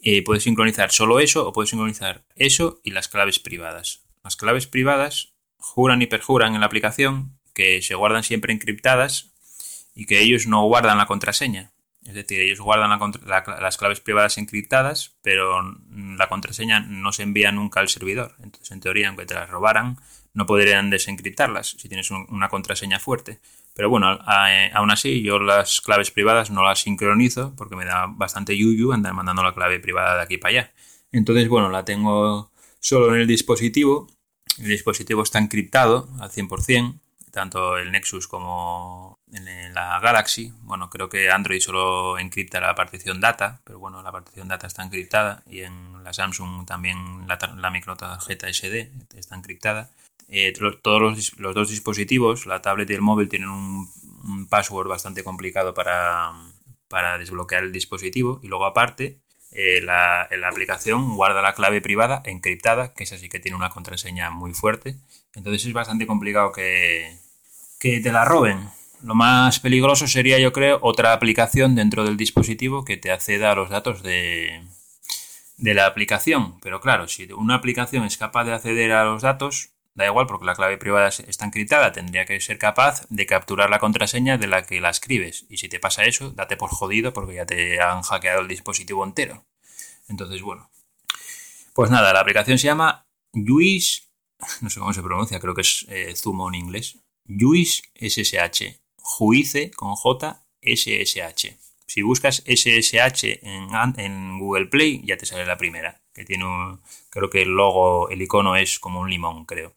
[0.00, 4.04] eh, puedes sincronizar solo eso o puedes sincronizar eso y las claves privadas.
[4.22, 9.32] Las claves privadas juran y perjuran en la aplicación que se guardan siempre encriptadas
[9.94, 11.72] y que ellos no guardan la contraseña.
[12.04, 17.80] Es decir, ellos guardan las claves privadas encriptadas, pero la contraseña no se envía nunca
[17.80, 18.36] al servidor.
[18.42, 19.96] Entonces, en teoría, aunque te las robaran,
[20.34, 23.40] no podrían desencriptarlas si tienes una contraseña fuerte.
[23.74, 28.06] Pero bueno, eh, aún así yo las claves privadas no las sincronizo porque me da
[28.06, 30.72] bastante yuyu andar mandando la clave privada de aquí para allá.
[31.10, 34.08] Entonces, bueno, la tengo solo en el dispositivo.
[34.58, 37.00] El dispositivo está encriptado al 100%,
[37.34, 40.52] tanto el Nexus como en la Galaxy.
[40.62, 44.84] Bueno, creo que Android solo encripta la partición data, pero bueno, la partición data está
[44.84, 49.90] encriptada y en la Samsung también la, la microtarjeta SD está encriptada.
[50.28, 51.00] Eh, todos
[51.38, 53.88] los, dos dispositivos, la tablet y el móvil, tienen un,
[54.48, 56.32] password bastante complicado para,
[57.18, 58.40] desbloquear el dispositivo.
[58.42, 59.18] Y luego, aparte,
[59.50, 63.70] eh, la, la, aplicación guarda la clave privada encriptada, que es así que tiene una
[63.70, 64.96] contraseña muy fuerte.
[65.34, 67.18] Entonces es bastante complicado que,
[67.78, 68.68] que te la roben.
[69.02, 73.54] Lo más peligroso sería, yo creo, otra aplicación dentro del dispositivo que te acceda a
[73.54, 74.62] los datos de,
[75.58, 76.58] de la aplicación.
[76.60, 80.44] Pero claro, si una aplicación es capaz de acceder a los datos, Da igual porque
[80.44, 84.64] la clave privada está encriptada, tendría que ser capaz de capturar la contraseña de la
[84.64, 85.46] que la escribes.
[85.48, 89.04] Y si te pasa eso, date por jodido porque ya te han hackeado el dispositivo
[89.04, 89.46] entero.
[90.08, 90.68] Entonces, bueno.
[91.74, 94.02] Pues nada, la aplicación se llama Juice,
[94.62, 96.98] no sé cómo se pronuncia, creo que es eh, Zumo en inglés.
[97.26, 98.80] Juice SSH.
[98.96, 101.56] Juice con J SSH.
[101.86, 107.30] Si buscas SSH en, Google Play, ya te sale la primera, que tiene un, creo
[107.30, 109.74] que el logo, el icono es como un limón, creo.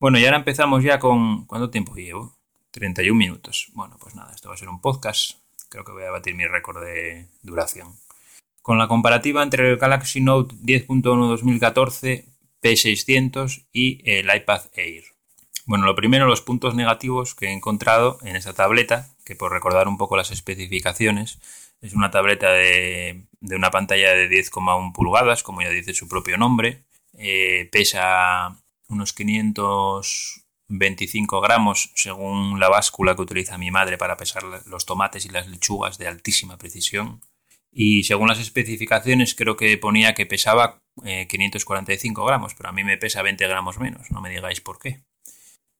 [0.00, 1.44] Bueno, y ahora empezamos ya con...
[1.46, 2.36] ¿Cuánto tiempo llevo?
[2.70, 3.70] 31 minutos.
[3.74, 5.32] Bueno, pues nada, esto va a ser un podcast.
[5.68, 7.94] Creo que voy a batir mi récord de duración.
[8.62, 12.26] Con la comparativa entre el Galaxy Note 10.1 2014,
[12.62, 15.17] P600 y el iPad Air.
[15.68, 19.86] Bueno, lo primero, los puntos negativos que he encontrado en esta tableta, que por recordar
[19.86, 21.40] un poco las especificaciones,
[21.82, 26.84] es una tableta de, una pantalla de 10,1 pulgadas, como ya dice su propio nombre.
[27.18, 28.56] Eh, pesa
[28.88, 35.28] unos 525 gramos según la báscula que utiliza mi madre para pesar los tomates y
[35.28, 37.20] las lechugas de altísima precisión.
[37.70, 42.84] Y según las especificaciones creo que ponía que pesaba 545 eh, gramos, pero a mí
[42.84, 45.02] me pesa 20 gramos menos, no me digáis por qué.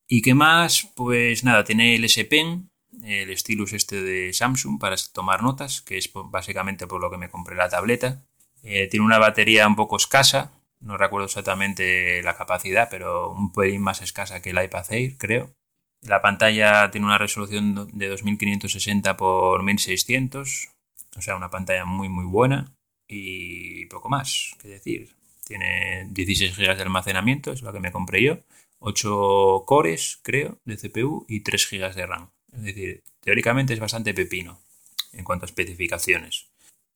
[0.09, 0.90] ¿Y qué más?
[0.97, 2.71] Pues nada, tiene el S Pen,
[3.05, 7.29] el stylus este de Samsung para tomar notas, que es básicamente por lo que me
[7.29, 8.25] compré la tableta.
[8.62, 13.83] Eh, tiene una batería un poco escasa, no recuerdo exactamente la capacidad, pero un pelín
[13.83, 15.55] más escasa que el iPad Air, creo.
[16.01, 19.21] La pantalla tiene una resolución de 2560 x
[19.62, 20.68] 1600,
[21.16, 22.73] o sea, una pantalla muy muy buena
[23.07, 25.11] y poco más que decir.
[25.44, 28.38] Tiene 16 GB de almacenamiento, es lo que me compré yo,
[28.80, 32.30] 8 cores, creo, de CPU y 3 GB de RAM.
[32.52, 34.60] Es decir, teóricamente es bastante pepino
[35.12, 36.46] en cuanto a especificaciones.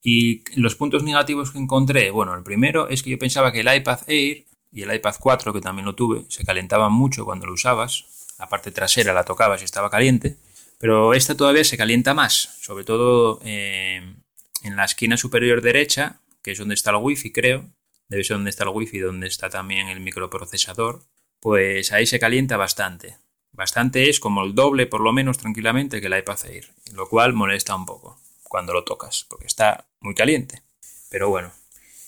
[0.02, 3.74] Y los puntos negativos que encontré, bueno, el primero es que yo pensaba que el
[3.74, 7.52] iPad Air y el iPad 4, que también lo tuve, se calentaban mucho cuando lo
[7.52, 8.04] usabas.
[8.38, 10.36] La parte trasera la tocabas y estaba caliente.
[10.78, 14.02] Pero esta todavía se calienta más, sobre todo eh,
[14.64, 17.66] en la esquina superior derecha, que es donde está el wifi, creo.
[18.08, 21.04] Debe ser donde está el wifi, donde está también el microprocesador.
[21.42, 23.16] Pues ahí se calienta bastante.
[23.50, 26.70] Bastante es como el doble, por lo menos, tranquilamente, que el iPad Air.
[26.94, 30.62] Lo cual molesta un poco cuando lo tocas, porque está muy caliente.
[31.11, 31.50] Pero bueno,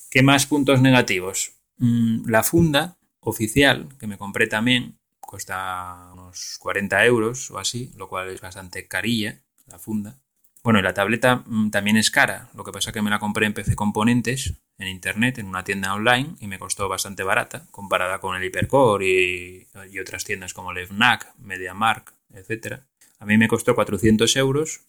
[0.08, 1.50] ¿qué más puntos negativos?
[1.78, 8.08] Mm, la funda oficial, que me compré también, cuesta unos 40 euros o así, lo
[8.08, 10.20] cual es bastante carilla, la funda.
[10.62, 13.18] Bueno, y la tableta mm, también es cara, lo que pasa es que me la
[13.18, 17.66] compré en PC Componentes, en internet, en una tienda online, y me costó bastante barata,
[17.70, 19.66] comparada con el Hypercore y,
[20.00, 22.80] otras tiendas como el FNAC, MediaMark, etc.
[23.18, 24.80] A mí me costó 400 euros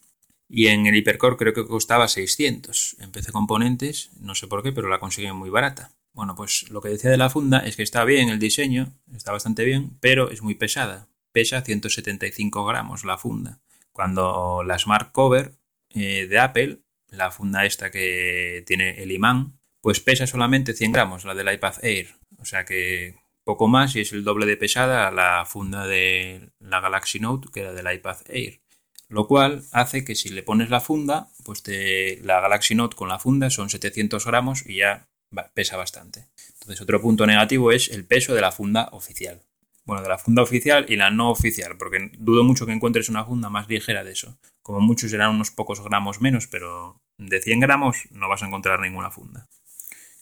[0.48, 2.96] y en el Hypercore creo que costaba 600.
[3.00, 5.92] Empecé componentes, no sé por qué, pero la conseguí muy barata.
[6.12, 9.32] Bueno, pues lo que decía de la funda es que está bien el diseño, está
[9.32, 11.08] bastante bien, pero es muy pesada.
[11.32, 13.60] Pesa 175 gramos la funda.
[13.92, 15.52] Cuando la Smart Cover
[15.90, 16.78] eh, de Apple,
[17.10, 21.76] la funda esta que tiene el imán, pues pesa solamente 100 gramos, la del iPad
[21.84, 22.16] Air.
[22.40, 26.80] O sea que poco más y es el doble de pesada la funda de la
[26.80, 28.62] Galaxy Note que era del iPad Air.
[29.08, 33.08] Lo cual hace que si le pones la funda, pues te, la Galaxy Note con
[33.08, 35.06] la funda son 700 gramos y ya
[35.54, 36.26] pesa bastante.
[36.54, 39.40] Entonces otro punto negativo es el peso de la funda oficial.
[39.84, 43.24] Bueno, de la funda oficial y la no oficial, porque dudo mucho que encuentres una
[43.24, 44.36] funda más ligera de eso.
[44.62, 48.80] Como muchos serán unos pocos gramos menos, pero de 100 gramos no vas a encontrar
[48.80, 49.46] ninguna funda.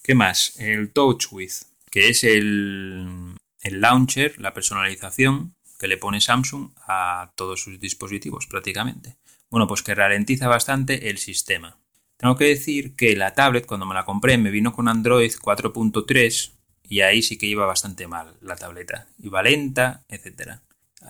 [0.04, 0.60] ¿Qué más?
[0.60, 7.32] El Touch With, que es el, el launcher, la personalización que le pone Samsung a
[7.36, 9.16] todos sus dispositivos prácticamente.
[9.48, 11.78] Bueno, pues que ralentiza bastante el sistema.
[12.18, 16.52] Tengo que decir que la tablet cuando me la compré me vino con Android 4.3
[16.82, 19.08] y ahí sí que iba bastante mal la tableta.
[19.20, 20.58] Iba lenta, etc.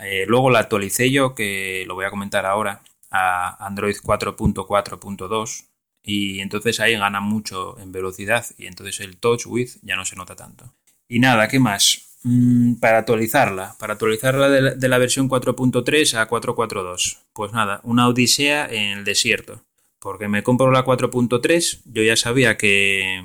[0.02, 5.73] Eh, luego la actualicé yo, que lo voy a comentar ahora, a Android 4.4.2
[6.04, 10.16] y entonces ahí gana mucho en velocidad y entonces el touch width ya no se
[10.16, 10.74] nota tanto.
[11.08, 12.18] Y nada, ¿qué más?
[12.24, 17.18] Mm, para actualizarla, para actualizarla de la, versión 4.3 a 4.4.2.
[17.32, 19.62] Pues nada, una odisea en el desierto.
[19.98, 23.24] Porque me compro la 4.3, yo ya sabía que...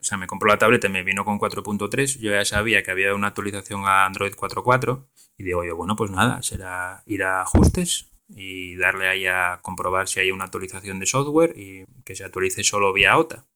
[0.00, 2.90] O sea, me compró la tableta y me vino con 4.3, yo ya sabía que
[2.90, 5.04] había una actualización a Android 4.4
[5.36, 10.08] y digo yo, bueno, pues nada, será ir a ajustes, y darle ahí a comprobar
[10.08, 13.46] si hay una actualización de software y que se actualice solo vía OTA.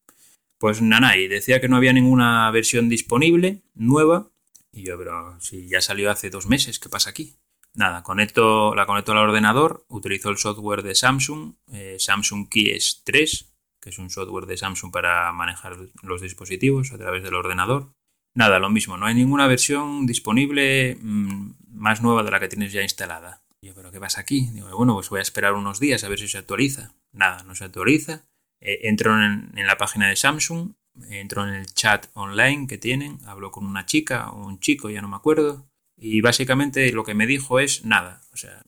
[0.58, 4.30] Pues Nanai decía que no había ninguna versión disponible nueva
[4.74, 7.36] y yo, pero si ya salió hace dos meses, ¿qué pasa aquí?
[7.74, 13.54] Nada, conecto, la conecto al ordenador, utilizo el software de Samsung, eh, Samsung Keys 3,
[13.80, 17.92] que es un software de Samsung para manejar los dispositivos a través del ordenador.
[18.34, 22.72] Nada, lo mismo, no hay ninguna versión disponible mm, más nueva de la que tienes
[22.72, 24.48] ya instalada yo, ¿pero qué pasa aquí?
[24.52, 26.94] Digo, bueno, pues voy a esperar unos días a ver si se actualiza.
[27.12, 28.26] Nada, no se actualiza.
[28.60, 30.72] Eh, entro en, la página de Samsung,
[31.10, 35.02] entro en el chat online que tienen, hablo con una chica o un chico, ya
[35.02, 38.22] no me acuerdo, y básicamente lo que me dijo es nada.
[38.32, 38.62] O sea,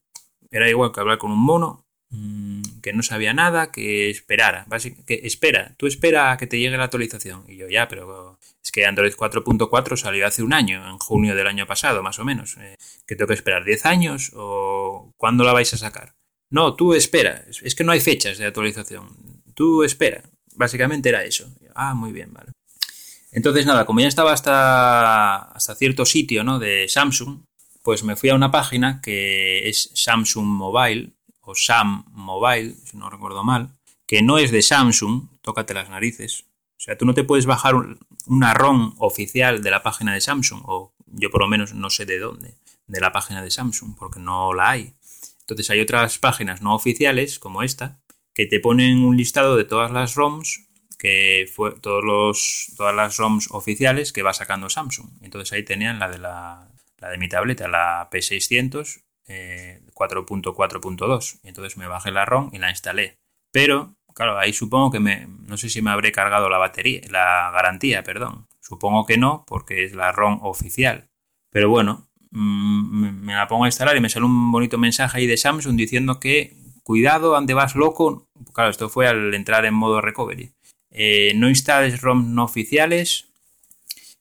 [0.51, 4.67] era igual que hablar con un mono, mm, que no sabía nada, que esperara.
[5.07, 7.45] que espera, tú espera a que te llegue la actualización.
[7.49, 11.47] Y yo, ya, pero es que Android 4.4 salió hace un año, en junio del
[11.47, 12.57] año pasado, más o menos.
[12.59, 14.76] Eh, ¿Que tengo que esperar 10 años o
[15.17, 16.15] cuándo la vais a sacar?
[16.51, 17.45] No, tú espera.
[17.63, 19.43] Es que no hay fechas de actualización.
[19.55, 20.23] Tú espera.
[20.55, 21.49] Básicamente era eso.
[21.75, 22.53] Ah, muy bien, vale.
[23.33, 26.59] Entonces, nada, como ya estaba hasta, hasta cierto sitio ¿no?
[26.59, 27.45] de Samsung,
[27.83, 33.11] pues me fui a una página que es Samsung Mobile, o Sam Mobile, si no
[33.11, 36.47] recuerdo mal, que no es de Samsung, tócate las narices.
[36.79, 37.75] O sea, tú no te puedes bajar
[38.27, 42.07] una ROM oficial de la página de Samsung, o yo por lo menos no sé
[42.07, 44.95] de dónde, de la página de Samsung, porque no la hay.
[45.41, 48.01] Entonces hay otras páginas no oficiales, como esta,
[48.35, 50.69] que te ponen un listado de todas las ROMs,
[50.99, 55.09] que fue todos los, todas las ROMs oficiales que va sacando Samsung.
[55.23, 56.69] Entonces ahí tenían la de la,
[56.99, 61.35] la de mi tableta, la P600, 4.4.2.
[61.35, 63.19] Eh, y entonces me bajé la ROM y la instalé.
[63.53, 65.27] Pero, claro, ahí supongo que me.
[65.27, 68.49] No sé si me habré cargado la batería, la garantía, perdón.
[68.61, 71.09] Supongo que no, porque es la ROM oficial.
[71.51, 75.37] Pero bueno, me la pongo a instalar y me sale un bonito mensaje ahí de
[75.37, 78.29] Samsung diciendo que cuidado, ande vas loco.
[78.53, 80.53] Claro, esto fue al entrar en modo recovery.
[80.91, 83.27] Eh, no instales ROM no oficiales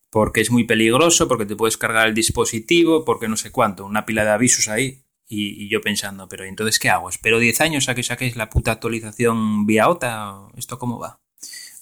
[0.10, 4.06] porque es muy peligroso, porque te puedes cargar el dispositivo, porque no sé cuánto, una
[4.06, 5.02] pila de avisos ahí.
[5.28, 7.10] Y, yo pensando, pero entonces, ¿qué hago?
[7.10, 10.48] ¿Espero 10 años a que saquéis la puta actualización vía OTA?
[10.56, 11.20] ¿Esto cómo va?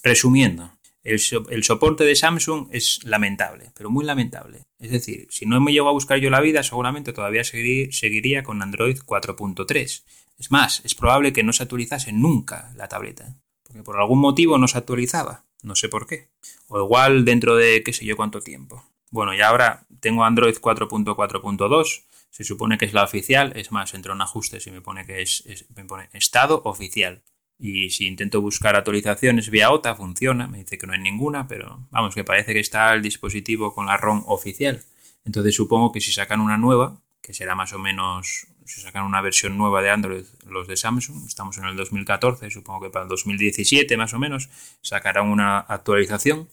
[0.02, 0.72] Resumiendo,
[1.04, 4.64] el, soporte de Samsung es lamentable, pero muy lamentable.
[4.78, 8.62] Es decir, si no me llego a buscar yo la vida, seguramente todavía seguiría con
[8.62, 10.02] Android 4.3.
[10.38, 14.56] Es más, es probable que no se actualizase nunca la tableta, porque por algún motivo
[14.56, 15.44] no se actualizaba.
[15.62, 16.28] No sé por qué.
[16.68, 18.84] O igual dentro de qué sé yo cuánto tiempo.
[19.10, 22.04] Bueno, y ahora tengo Android 4.4.2.
[22.30, 23.52] Se supone que es la oficial.
[23.56, 27.22] Es más, entro en ajustes y me pone que es, me pone estado oficial.
[27.58, 30.46] Y si intento buscar actualizaciones vía OTA, funciona.
[30.48, 33.86] Me dice que no hay ninguna, pero vamos, que parece que está el dispositivo con
[33.86, 34.82] la ROM oficial.
[35.24, 39.20] Entonces supongo que si sacan una nueva, que será más o menos si sacan una
[39.20, 43.08] versión nueva de Android los de Samsung, estamos en el 2014, supongo que para el
[43.08, 44.48] 2017 más o menos,
[44.80, 46.48] sacarán una actualización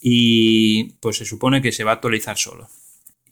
[0.00, 2.68] y pues se supone que se va a actualizar solo.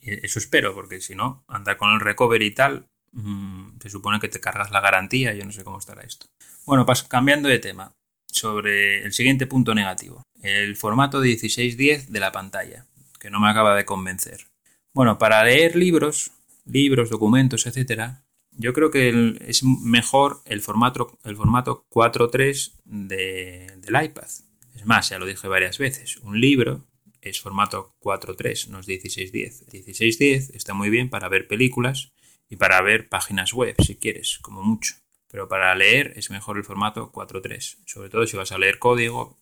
[0.00, 4.28] Eso espero, porque si no, andar con el recovery y tal, mm, se supone que
[4.28, 6.26] te cargas la garantía, yo no sé cómo estará esto.
[6.66, 7.94] Bueno, cambiando de tema,
[8.26, 12.86] sobre el siguiente punto negativo, el formato 1610 de la pantalla,
[13.20, 14.46] que no me acaba de convencer.
[14.94, 16.32] Bueno, para leer libros,
[16.64, 24.04] libros, documentos, etcétera, yo creo que es mejor el formato, el formato 4.3 de, del
[24.04, 24.28] iPad.
[24.74, 26.86] Es más, ya lo dije varias veces, un libro
[27.20, 29.66] es formato 4.3, no es 16.10.
[29.70, 32.12] 16.10 está muy bien para ver películas
[32.52, 34.96] y para ver páginas web, si quieres, como mucho.
[35.26, 39.38] Pero para leer es mejor el formato 4.3, sobre todo si vas a leer código,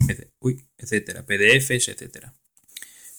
[0.78, 2.32] etcétera, PDFs, etcétera.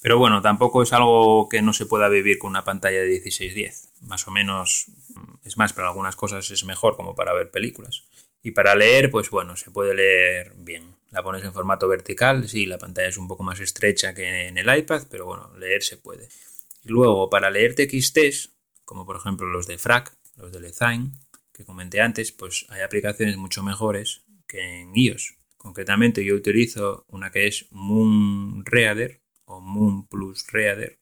[0.01, 3.89] Pero bueno, tampoco es algo que no se pueda vivir con una pantalla de 16.10.
[3.99, 8.05] Más o menos, mm, es más, para algunas cosas es mejor como para ver películas.
[8.41, 10.95] Y para leer, pues bueno, se puede leer bien.
[11.09, 14.57] La pones en formato vertical, sí, la pantalla es un poco más estrecha que en
[14.57, 16.29] el iPad, pero bueno, leer se puede.
[16.81, 18.60] Y luego, para leer TXTs,
[18.91, 21.11] como por ejemplo los de FRAC, los de Lezine,
[21.53, 25.37] que comenté antes, pues hay aplicaciones mucho mejores que en iOS.
[25.55, 30.99] Concretamente yo utilizo una que es Moon Reader, Moon Plus Reader,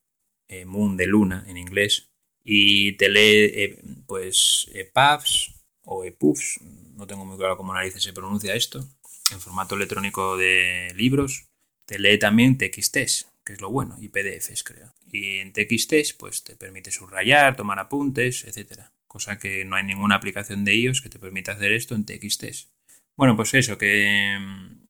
[0.48, 2.12] eh, Moon de Luna en inglés,
[2.44, 6.60] y te lee eh, pues EPUBs o EPUBs,
[6.96, 8.88] no tengo muy claro cómo narices se pronuncia esto,
[9.32, 11.48] en formato electrónico de libros,
[11.88, 14.94] te lee también TXTs, que es lo bueno, y PDFs creo.
[15.12, 18.92] Y en TXTs pues te permite subrayar, tomar apuntes, etcétera.
[19.08, 22.70] Cosa que no hay ninguna aplicación de iOS que te permita hacer esto en TXTs.
[23.16, 24.38] Bueno, pues eso, que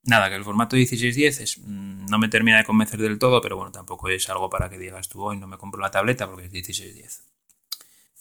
[0.03, 3.55] nada, que el formato 1610 es, mm, no me termina de convencer del todo, pero
[3.55, 6.47] bueno, tampoco es algo para que digas tú hoy no me compro la tableta porque
[6.47, 7.23] es 1610.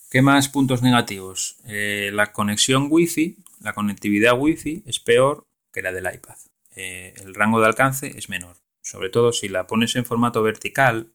[0.08, 1.56] ¿Qué más puntos negativos?
[1.64, 6.36] Eh, la conexión Wi-Fi, la conectividad Wi-Fi es peor que la del iPad.
[6.76, 8.56] Eh, el rango de alcance es menor.
[8.88, 11.12] Sobre todo si la pones en formato vertical,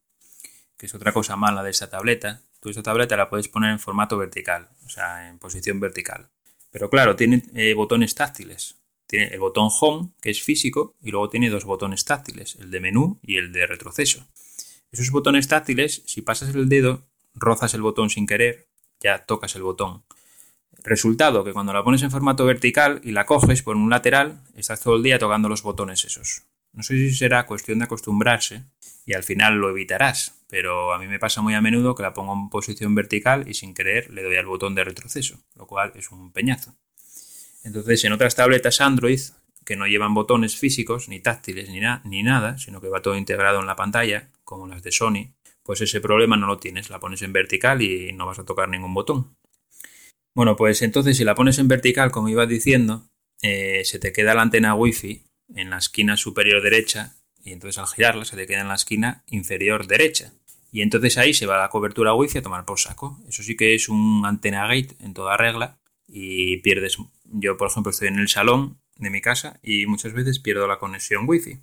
[0.77, 3.79] que es otra cosa mala de esta tableta, tú esta tableta la puedes poner en
[3.79, 6.29] formato vertical, o sea, en posición vertical.
[6.69, 8.75] Pero claro, tiene eh, botones táctiles.
[9.07, 12.79] Tiene el botón Home, que es físico, y luego tiene dos botones táctiles, el de
[12.79, 14.27] menú y el de retroceso.
[14.91, 18.67] Esos botones táctiles, si pasas el dedo, rozas el botón sin querer,
[18.99, 20.03] ya tocas el botón.
[20.83, 24.81] Resultado, que cuando la pones en formato vertical y la coges por un lateral, estás
[24.81, 26.43] todo el día tocando los botones esos.
[26.73, 28.63] No sé si será cuestión de acostumbrarse
[29.05, 32.13] y al final lo evitarás, pero a mí me pasa muy a menudo que la
[32.13, 35.91] pongo en posición vertical y sin querer le doy al botón de retroceso, lo cual
[35.95, 36.75] es un peñazo.
[37.63, 39.19] Entonces, en otras tabletas Android
[39.65, 43.59] que no llevan botones físicos, ni táctiles, ni, ni nada, sino que va todo integrado
[43.59, 46.89] en la pantalla, como las de Sony, pues ese problema no lo tienes.
[46.89, 49.37] La pones en vertical y no vas a tocar ningún botón.
[50.35, 53.07] Bueno, pues entonces si la pones en vertical, como iba diciendo,
[53.41, 55.23] eh, se te queda la antena Wi-Fi
[55.55, 59.23] en la esquina superior derecha y entonces al girarla se te queda en la esquina
[59.27, 60.33] inferior derecha.
[60.71, 63.19] Y entonces ahí se va la cobertura Wi-Fi a tomar por saco.
[63.27, 65.77] Eso sí que es un antena gate en toda regla
[66.07, 70.39] y pierdes yo, por ejemplo, estoy en el salón de mi casa y muchas veces
[70.39, 71.59] pierdo la conexión Wi-Fi.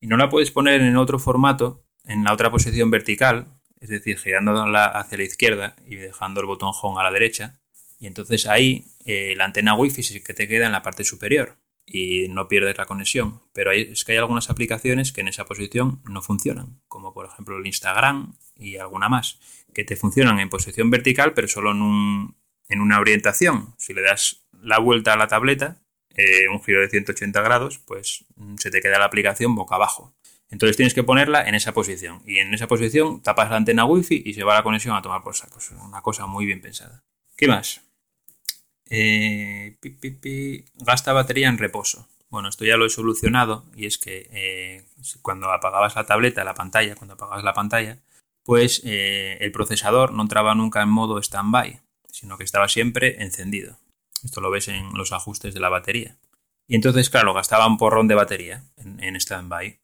[0.00, 3.46] Y no la puedes poner en otro formato, en la otra posición vertical,
[3.80, 7.60] es decir, girándola hacia la izquierda y dejando el botón Home a la derecha.
[7.98, 11.58] Y entonces ahí eh, la antena Wi-Fi sí que te queda en la parte superior
[11.86, 13.40] y no pierdes la conexión.
[13.52, 17.56] Pero es que hay algunas aplicaciones que en esa posición no funcionan, como por ejemplo
[17.56, 19.38] el Instagram y alguna más,
[19.72, 22.36] que te funcionan en posición vertical, pero solo en, un,
[22.68, 23.74] en una orientación.
[23.78, 25.80] Si le das la vuelta a la tableta,
[26.16, 30.14] eh, un giro de 180 grados, pues mm, se te queda la aplicación boca abajo.
[30.48, 32.22] Entonces tienes que ponerla en esa posición.
[32.24, 35.22] Y en esa posición tapas la antena wifi y se va la conexión a tomar
[35.22, 35.58] por saco.
[35.58, 37.04] Es una cosa muy bien pensada.
[37.36, 37.85] ¿Qué más?
[38.88, 39.76] Eh,
[40.76, 42.08] gasta batería en reposo.
[42.28, 44.84] Bueno, esto ya lo he solucionado y es que eh,
[45.22, 47.98] cuando apagabas la tableta, la pantalla, cuando apagabas la pantalla,
[48.44, 51.80] pues el procesador no entraba nunca en modo stand-by,
[52.10, 53.78] sino que estaba siempre encendido.
[54.24, 56.16] Esto lo ves en los ajustes de la batería.
[56.68, 59.80] Y entonces, claro, gastaba un porrón de batería en, en stand-by.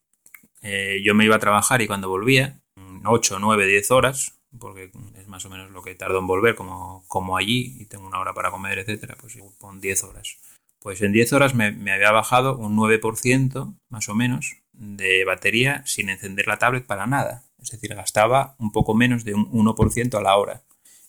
[0.63, 2.61] Eh, yo me iba a trabajar y cuando volvía,
[3.05, 7.05] 8, 9, 10 horas, porque es más o menos lo que tardo en volver, como,
[7.09, 10.39] como allí, y tengo una hora para comer, etcétera, pues pon 10 horas.
[10.79, 16.09] Pues en 10 horas me, había bajado un 9%, más o menos, de batería sin
[16.09, 17.45] encender la tablet para nada.
[17.61, 20.63] Es decir, gastaba un poco menos de un 1% a la hora.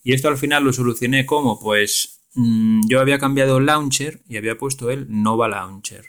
[0.03, 4.37] Y esto al final lo solucioné como, pues Mm, yo había cambiado el launcher y
[4.37, 6.05] había puesto el Nova Launcher,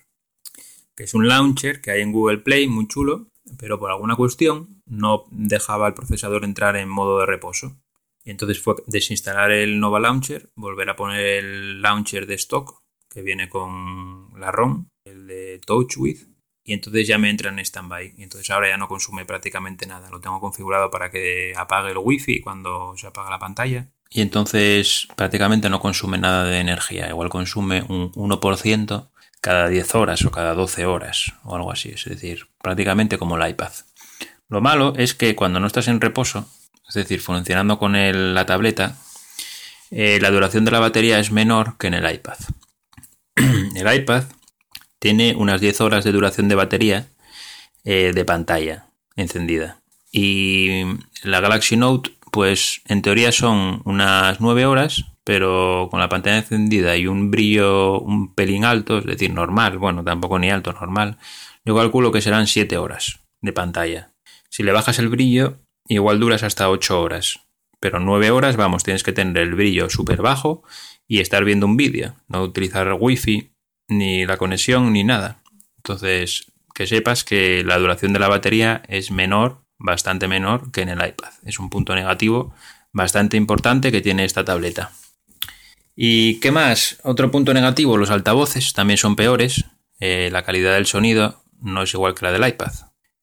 [0.96, 3.28] que es un launcher que hay en Google Play muy chulo,
[3.58, 7.76] pero por alguna cuestión no dejaba el procesador entrar en modo de reposo.
[8.24, 13.22] Y entonces fue desinstalar el Nova Launcher, volver a poner el launcher de stock que
[13.22, 16.28] viene con la ROM, el de TouchWiz,
[16.64, 18.14] y entonces ya me entra en standby.
[18.16, 20.08] Y entonces ahora ya no consume prácticamente nada.
[20.10, 25.08] Lo tengo configurado para que apague el wifi cuando se apaga la pantalla y entonces
[25.16, 27.08] prácticamente no consume nada de energía.
[27.08, 29.08] Igual consume un 1%
[29.44, 31.90] cada 10 horas o cada 12 horas o algo así.
[31.90, 33.72] Es decir, prácticamente como el iPad.
[34.48, 36.48] Lo malo es que cuando no estás en reposo,
[36.88, 38.96] es decir, funcionando con la tableta,
[39.90, 42.38] eh, la duración de la batería es menor que en el iPad.
[43.36, 44.24] el iPad
[44.98, 47.08] tiene unas 10 horas de duración de batería
[47.84, 49.82] eh, de pantalla encendida.
[50.10, 50.84] Y
[51.22, 56.96] la Galaxy Note, pues en teoría son unas 9 horas, pero con la pantalla encendida
[56.96, 61.18] y un brillo un pelín alto, es decir, normal, bueno, tampoco ni alto, normal,
[61.64, 64.12] yo calculo que serán 7 horas de pantalla.
[64.50, 65.58] Si le bajas el brillo,
[65.88, 67.40] igual duras hasta 8 horas.
[67.80, 70.62] Pero 9 horas, vamos, tienes que tener el brillo súper bajo
[71.08, 73.50] y estar viendo un vídeo, no utilizar wifi,
[73.88, 75.42] ni la conexión, ni nada.
[75.78, 80.88] Entonces, que sepas que la duración de la batería es menor bastante menor que en
[80.88, 81.32] el iPad.
[81.44, 82.54] Es un punto negativo
[82.92, 84.92] bastante importante que tiene esta tableta.
[85.96, 86.98] ¿Y qué más?
[87.04, 89.64] Otro punto negativo, los altavoces también son peores.
[90.00, 92.72] Eh, la calidad del sonido no es igual que la del iPad.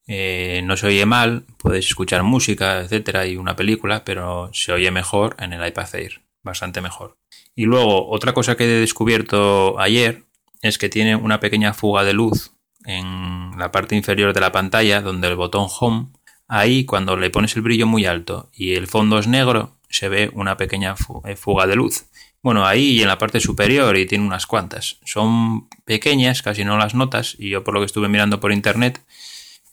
[0.08, 4.92] Eh, no se oye mal, puedes escuchar música, etcétera, y una película, pero se oye
[4.92, 7.18] mejor en el iPad Air, bastante mejor.
[7.56, 10.24] Y luego, otra cosa que he descubierto ayer
[10.62, 12.52] es que tiene una pequeña fuga de luz
[12.86, 16.08] en la parte inferior de la pantalla, donde el botón Home
[16.54, 20.30] Ahí, cuando le pones el brillo muy alto y el fondo es negro, se ve
[20.34, 22.08] una pequeña eh, fuga de luz.
[22.44, 24.98] Bueno, ahí y en la parte superior y tiene unas cuantas.
[25.06, 29.04] Son pequeñas, casi no las notas, y yo por lo que estuve mirando por internet,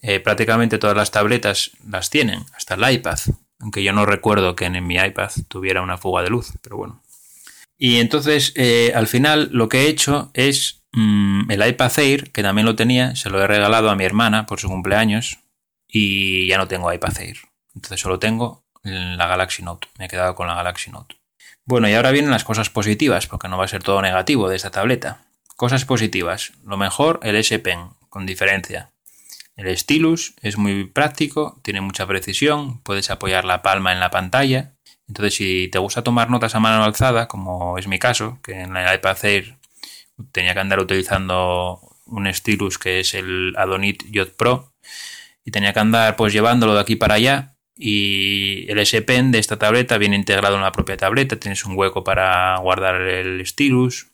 [0.02, 3.18] eh, prácticamente todas las tabletas las tienen, hasta el iPad.
[3.60, 7.02] Aunque yo no recuerdo que en mi iPad tuviera una fuga de luz, pero bueno.
[7.78, 12.42] Y entonces, eh, al final, lo que he hecho es mm, el iPad Air, que
[12.42, 15.38] también lo tenía, se lo he regalado a mi hermana por su cumpleaños,
[15.88, 17.38] y ya no tengo iPad Air.
[17.74, 19.88] Entonces solo tengo la Galaxy Note.
[19.98, 21.17] Me he quedado con la Galaxy Note.
[21.68, 24.56] Bueno, y ahora vienen las cosas positivas, porque no va a ser todo negativo de
[24.56, 25.26] esta tableta.
[25.54, 26.52] Cosas positivas.
[26.64, 28.88] Lo mejor, el S Pen, con diferencia.
[29.54, 34.76] El stylus es muy práctico, tiene mucha precisión, puedes apoyar la palma en la pantalla.
[35.08, 38.74] Entonces, si te gusta tomar notas a mano alzada, como es mi caso, que en
[38.74, 39.58] el iPad Air
[40.32, 44.72] tenía que andar utilizando un stylus que es el Adonit Yacht Pro,
[45.44, 49.38] y tenía que andar pues llevándolo de aquí para allá y el S Pen de
[49.38, 54.08] esta tableta viene integrado en la propia tableta, tienes un hueco para guardar el stylus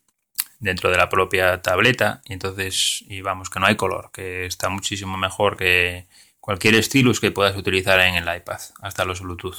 [0.61, 4.69] dentro de la propia tableta y entonces y vamos que no hay color, que está
[4.69, 6.07] muchísimo mejor que
[6.41, 9.57] cualquier stylus que puedas utilizar en el iPad, hasta los Bluetooth.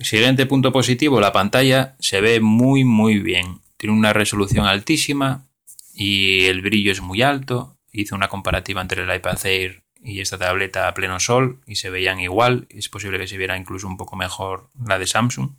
[0.00, 5.46] Siguiente punto positivo, la pantalla se ve muy muy bien, tiene una resolución altísima
[5.94, 7.78] y el brillo es muy alto.
[7.92, 11.90] Hice una comparativa entre el iPad Air y esta tableta a pleno sol y se
[11.90, 12.66] veían igual.
[12.68, 15.50] Es posible que se viera incluso un poco mejor la de Samsung.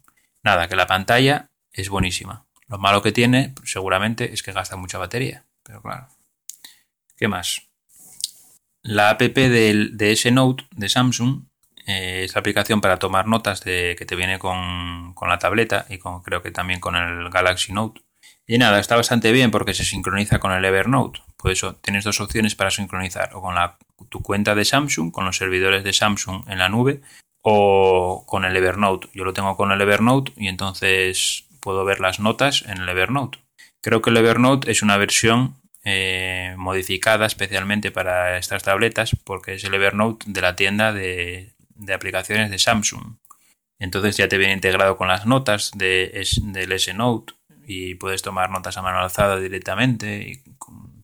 [0.44, 2.46] Nada, que la pantalla es buenísima.
[2.68, 5.46] Lo malo que tiene, seguramente, es que gasta mucha batería.
[5.64, 6.08] Pero claro.
[7.18, 7.64] ¿Qué más?
[8.84, 11.46] La app de S Note de Samsung
[11.88, 15.86] eh, es la aplicación para tomar notas de, que te viene con, con la tableta
[15.90, 18.02] y con, creo que también con el Galaxy Note.
[18.48, 21.22] Y nada, está bastante bien porque se sincroniza con el Evernote.
[21.46, 23.78] Por eso tienes dos opciones para sincronizar, o con la,
[24.10, 27.02] tu cuenta de Samsung, con los servidores de Samsung en la nube,
[27.44, 29.10] o con el Evernote.
[29.14, 33.38] Yo lo tengo con el Evernote y entonces puedo ver las notas en el Evernote.
[33.80, 39.64] Creo que el Evernote es una versión eh, modificada especialmente para estas tabletas porque es
[39.66, 41.54] el Evernote de la tienda de,
[41.94, 43.18] aplicaciones de Samsung.
[43.78, 47.36] Entonces ya te viene integrado con las notas de, del S Note
[47.68, 50.42] y puedes tomar notas a mano alzada directamente,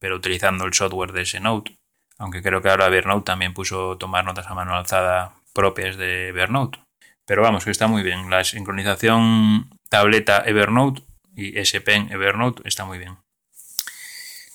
[0.01, 1.77] pero utilizando el software de Note.
[2.17, 6.79] Aunque creo que ahora Evernote también puso tomar notas a mano alzada propias de Evernote.
[7.25, 8.31] Pero vamos, que está muy bien.
[8.31, 11.03] La sincronización tableta Evernote
[11.35, 13.17] y S Pen Evernote está muy bien.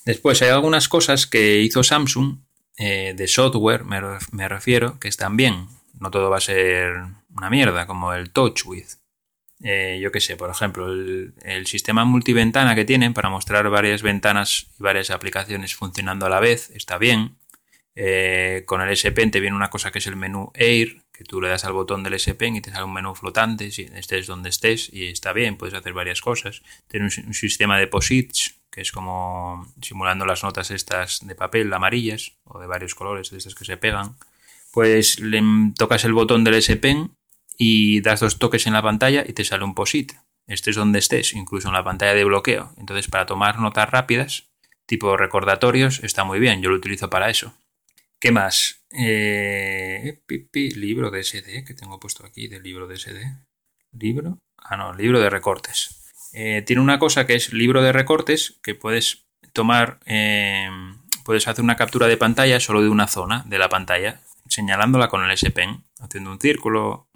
[0.03, 2.39] Después hay algunas cosas que hizo Samsung
[2.77, 5.69] eh, de software, me, refiero, que están bien.
[5.97, 6.93] No todo va a ser
[7.33, 8.87] una mierda, como el Touch With.
[9.63, 14.67] Eh, yo qué sé, por ejemplo, el, sistema multiventana que tienen para mostrar varias ventanas
[14.79, 17.37] y varias aplicaciones funcionando a la vez está bien.
[17.95, 21.23] Eh, con el S Pen te viene una cosa que es el menú Air, que
[21.23, 23.89] tú le das al botón del S Pen y te sale un menú flotante, si
[23.95, 26.61] estés donde estés, y está bien, puedes hacer varias cosas.
[26.87, 32.33] Tiene un, sistema de posits, que es como simulando las notas estas de papel amarillas
[32.43, 34.15] o de varios colores, de estas que se pegan.
[34.71, 35.41] Pues le
[35.75, 37.16] tocas el botón del S Pen
[37.57, 40.13] y das dos toques en la pantalla y te sale un POSIT.
[40.47, 42.71] Estés donde estés, incluso en la pantalla de bloqueo.
[42.77, 44.49] Entonces, para tomar notas rápidas,
[44.85, 46.61] tipo recordatorios, está muy bien.
[46.61, 47.53] Yo lo utilizo para eso.
[48.19, 48.85] ¿Qué más?
[48.91, 53.21] Eh, libro de SD, que tengo puesto aquí del libro de SD.
[53.91, 54.39] Libro.
[54.57, 55.97] Ah, no, libro de recortes.
[56.33, 60.69] Eh, tiene una cosa que es libro de recortes que puedes tomar, eh,
[61.23, 65.23] puedes hacer una captura de pantalla solo de una zona de la pantalla, señalándola con
[65.23, 67.06] el S Pen, haciendo un círculo,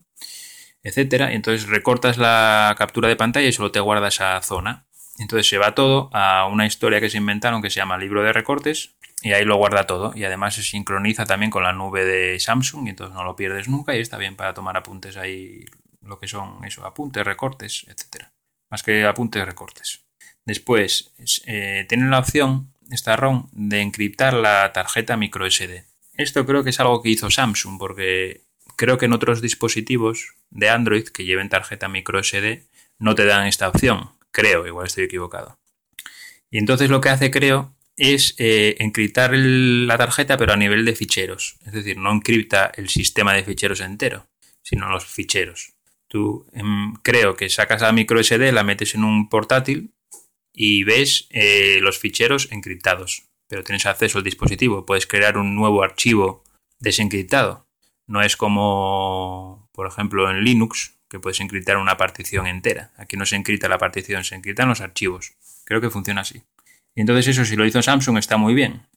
[0.84, 1.34] etcétera.
[1.34, 4.86] Entonces recortas la captura de pantalla y solo te guarda esa zona.
[5.20, 8.34] Entonces se va todo a una historia que se inventaron que se llama libro de
[8.34, 10.14] recortes y ahí lo guarda todo.
[10.16, 13.68] Y además se sincroniza también con la nube de Samsung y entonces no lo pierdes
[13.68, 15.66] nunca y está bien para tomar apuntes ahí,
[16.02, 18.34] lo que son eso, apuntes, recortes, etcétera.
[18.70, 20.06] Más que apuntes, recortes.
[20.46, 21.14] Después,
[21.46, 25.86] eh, tienen la opción, esta ROM, de encriptar la tarjeta micro SD.
[26.16, 28.42] Esto creo que es algo que hizo Samsung, porque
[28.76, 32.64] creo que en otros dispositivos de Android que lleven tarjeta micro SD
[33.00, 34.12] no te dan esta opción.
[34.32, 35.58] Creo, igual estoy equivocado.
[36.52, 40.96] Y entonces lo que hace, creo, es eh, encriptar la tarjeta, pero a nivel de
[40.96, 41.58] ficheros.
[41.66, 44.28] Es decir, no encripta el sistema de ficheros entero,
[44.62, 45.74] sino los ficheros.
[46.08, 49.94] Tú em, creo que sacas la micro SD, la metes en un portátil
[50.54, 54.86] y ves eh, los ficheros encriptados, pero tienes acceso al dispositivo.
[54.86, 56.44] Puedes crear un nuevo archivo
[56.80, 57.68] desencriptado.
[58.08, 62.92] No es como, por ejemplo, en Linux, que puedes encriptar una partición entera.
[62.98, 65.34] Aquí no se encripta la partición, se encriptan los archivos.
[65.66, 66.44] Creo que funciona así.
[66.96, 68.88] Y entonces eso, si lo hizo Samsung, está muy bien.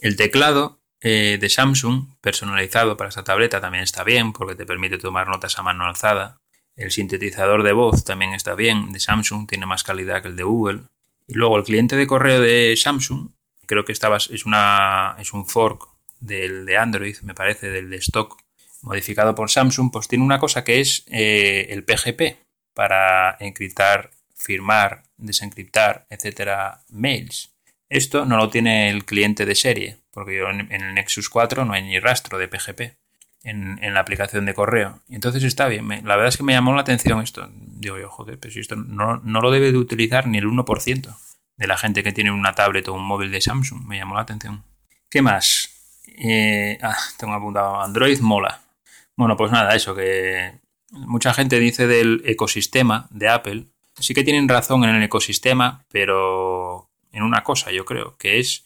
[0.00, 4.98] El teclado eh, de Samsung, personalizado para esta tableta, también está bien, porque te permite
[4.98, 6.38] tomar notas a mano alzada.
[6.76, 10.42] El sintetizador de voz también está bien, de Samsung, tiene más calidad que el de
[10.44, 10.80] Google.
[11.26, 13.30] Y luego el cliente de correo de Samsung,
[13.66, 17.96] creo que estaba, es, una, es un fork del de Android, me parece, del de
[17.96, 18.40] stock,
[18.82, 22.38] modificado por Samsung, pues tiene una cosa que es eh, el PGP
[22.74, 27.52] para encriptar, firmar, desencriptar, etcétera, mails.
[27.88, 31.82] Esto no lo tiene el cliente de serie, porque en el Nexus 4 no hay
[31.82, 33.00] ni rastro de PGP
[33.42, 35.00] en, la aplicación de correo.
[35.08, 35.88] Entonces está bien.
[35.88, 37.48] la verdad es que me llamó la atención esto.
[37.52, 41.16] Digo yo, joder, pero si esto no, lo debe de utilizar ni el 1%
[41.56, 43.86] de la gente que tiene una tablet o un móvil de Samsung.
[43.86, 44.64] Me llamó la atención.
[45.08, 45.70] ¿Qué más?
[46.06, 48.60] Eh, ah, tengo apuntado Android mola.
[49.20, 50.60] Bueno, pues nada, eso que
[50.92, 53.66] mucha gente dice del ecosistema de Apple.
[53.98, 58.64] Sí que tienen razón en el ecosistema, pero en una cosa yo creo, que es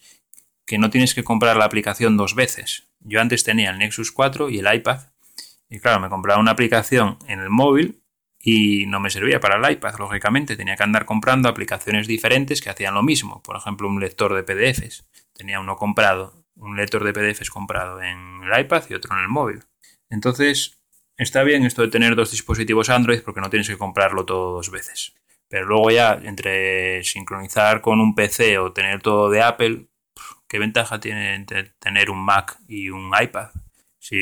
[0.64, 2.86] que no tienes que comprar la aplicación dos veces.
[3.00, 5.00] Yo antes tenía el Nexus 4 y el iPad.
[5.68, 8.04] Y claro, me compraba una aplicación en el móvil
[8.38, 10.56] y no me servía para el iPad, lógicamente.
[10.56, 13.42] Tenía que andar comprando aplicaciones diferentes que hacían lo mismo.
[13.42, 15.04] Por ejemplo, un lector de PDFs.
[15.32, 19.28] Tenía uno comprado, un lector de PDFs comprado en el iPad y otro en el
[19.28, 19.64] móvil.
[20.10, 20.80] Entonces,
[21.16, 24.70] está bien esto de tener dos dispositivos Android porque no tienes que comprarlo todo dos
[24.70, 25.14] veces.
[25.48, 29.88] Pero luego ya, entre sincronizar con un PC o tener todo de Apple,
[30.54, 31.44] ¿Qué ventaja tiene
[31.80, 33.50] tener un Mac y un iPad?
[33.98, 34.16] Si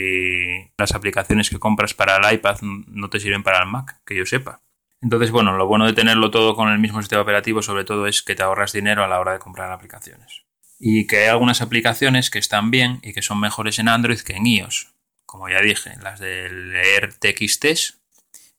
[0.78, 4.24] las aplicaciones que compras para el iPad no te sirven para el Mac, que yo
[4.24, 4.62] sepa.
[5.00, 8.22] Entonces, bueno, lo bueno de tenerlo todo con el mismo sistema operativo sobre todo es
[8.22, 10.44] que te ahorras dinero a la hora de comprar aplicaciones.
[10.78, 14.36] Y que hay algunas aplicaciones que están bien y que son mejores en Android que
[14.36, 14.91] en iOS.
[15.32, 18.02] Como ya dije, las de leer TXTs,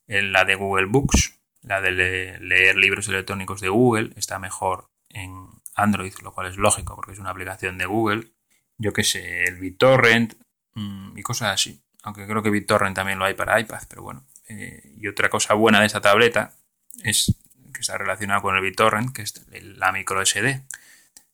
[0.07, 6.11] la de Google Books, la de leer libros electrónicos de Google está mejor en Android,
[6.23, 8.33] lo cual es lógico porque es una aplicación de Google.
[8.79, 10.33] Yo que sé, el BitTorrent
[10.73, 11.79] mm, y cosas así.
[12.01, 14.25] Aunque creo que BitTorrent también lo hay para iPad, pero bueno.
[14.49, 16.55] Eh, y otra cosa buena de esta tableta
[17.03, 17.35] es
[17.71, 20.63] que está relacionada con el BitTorrent, que es la micro SD.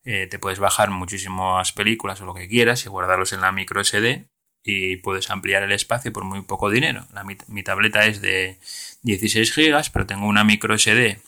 [0.04, 3.82] Eh, te puedes bajar muchísimas películas o lo que quieras y guardarlos en la micro
[3.82, 4.28] SD
[4.64, 7.08] y puedes ampliar el espacio por muy poco dinero.
[7.48, 8.60] mi, tableta es de
[9.04, 11.22] 16 GB, pero tengo una micro SD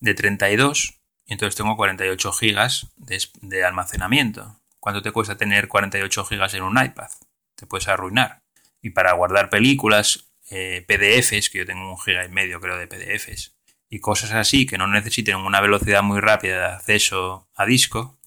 [0.00, 0.94] de 32
[1.26, 4.60] y entonces tengo 48 gigas de, almacenamiento.
[4.80, 7.10] ¿Cuánto te cuesta tener 48 gigas en un iPad?
[7.54, 8.42] Te puedes arruinar.
[8.80, 12.86] Y para guardar películas, eh, PDFs, que yo tengo un giga y medio creo de
[12.86, 13.56] PDFs,
[13.90, 18.17] y cosas así que no necesiten una velocidad muy rápida de acceso a disco,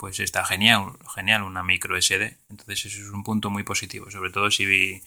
[0.00, 2.38] pues está genial, genial una micro SD.
[2.48, 5.02] Entonces eso es un punto muy positivo, sobre todo si,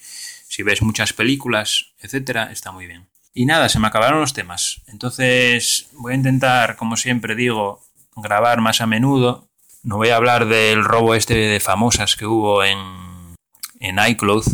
[0.48, 3.08] si ves muchas películas, etcétera, está muy bien.
[3.34, 4.84] Y nada, se me acabaron los temas.
[4.86, 7.82] Entonces voy a intentar, como siempre digo,
[8.16, 9.48] grabar más a menudo.
[9.82, 12.78] No voy a hablar del robo este de famosas que hubo en,
[13.80, 14.46] en iCloud,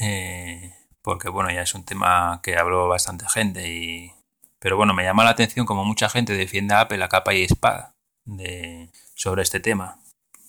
[0.00, 3.72] eh, porque bueno, ya es un tema que habló bastante gente.
[3.72, 4.12] Y,
[4.58, 7.44] pero bueno, me llama la atención como mucha gente defiende a Apple a capa y
[7.44, 10.00] espada de, sobre este tema,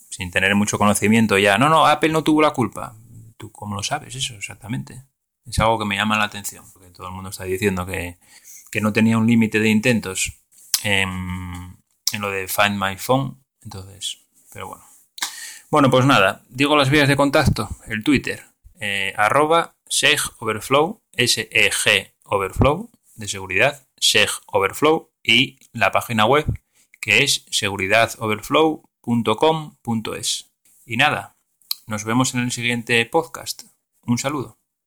[0.10, 1.58] sin tener mucho conocimiento ya.
[1.58, 2.96] No, no, Apple no tuvo la culpa.
[3.38, 5.04] ¿Tú cómo lo sabes eso exactamente?
[5.46, 8.18] Es algo que me llama la atención, porque todo el mundo está diciendo que,
[8.82, 10.34] no tenía un límite de intentos
[10.84, 11.78] en,
[12.20, 13.42] lo de Find My Phone.
[13.62, 14.20] Entonces,
[14.52, 14.84] pero bueno.
[15.72, 18.44] Bueno, pues nada, digo las vías de contacto, el Twitter,
[18.82, 26.46] eh, arroba segoverflow, S-E-G Overflow, de seguridad, SEG Overflow, y la página web
[27.06, 30.52] que es seguridadoverflow.com.es.
[30.88, 31.38] Y nada,
[31.86, 33.66] nos vemos en el siguiente podcast.
[34.08, 34.58] Un saludo.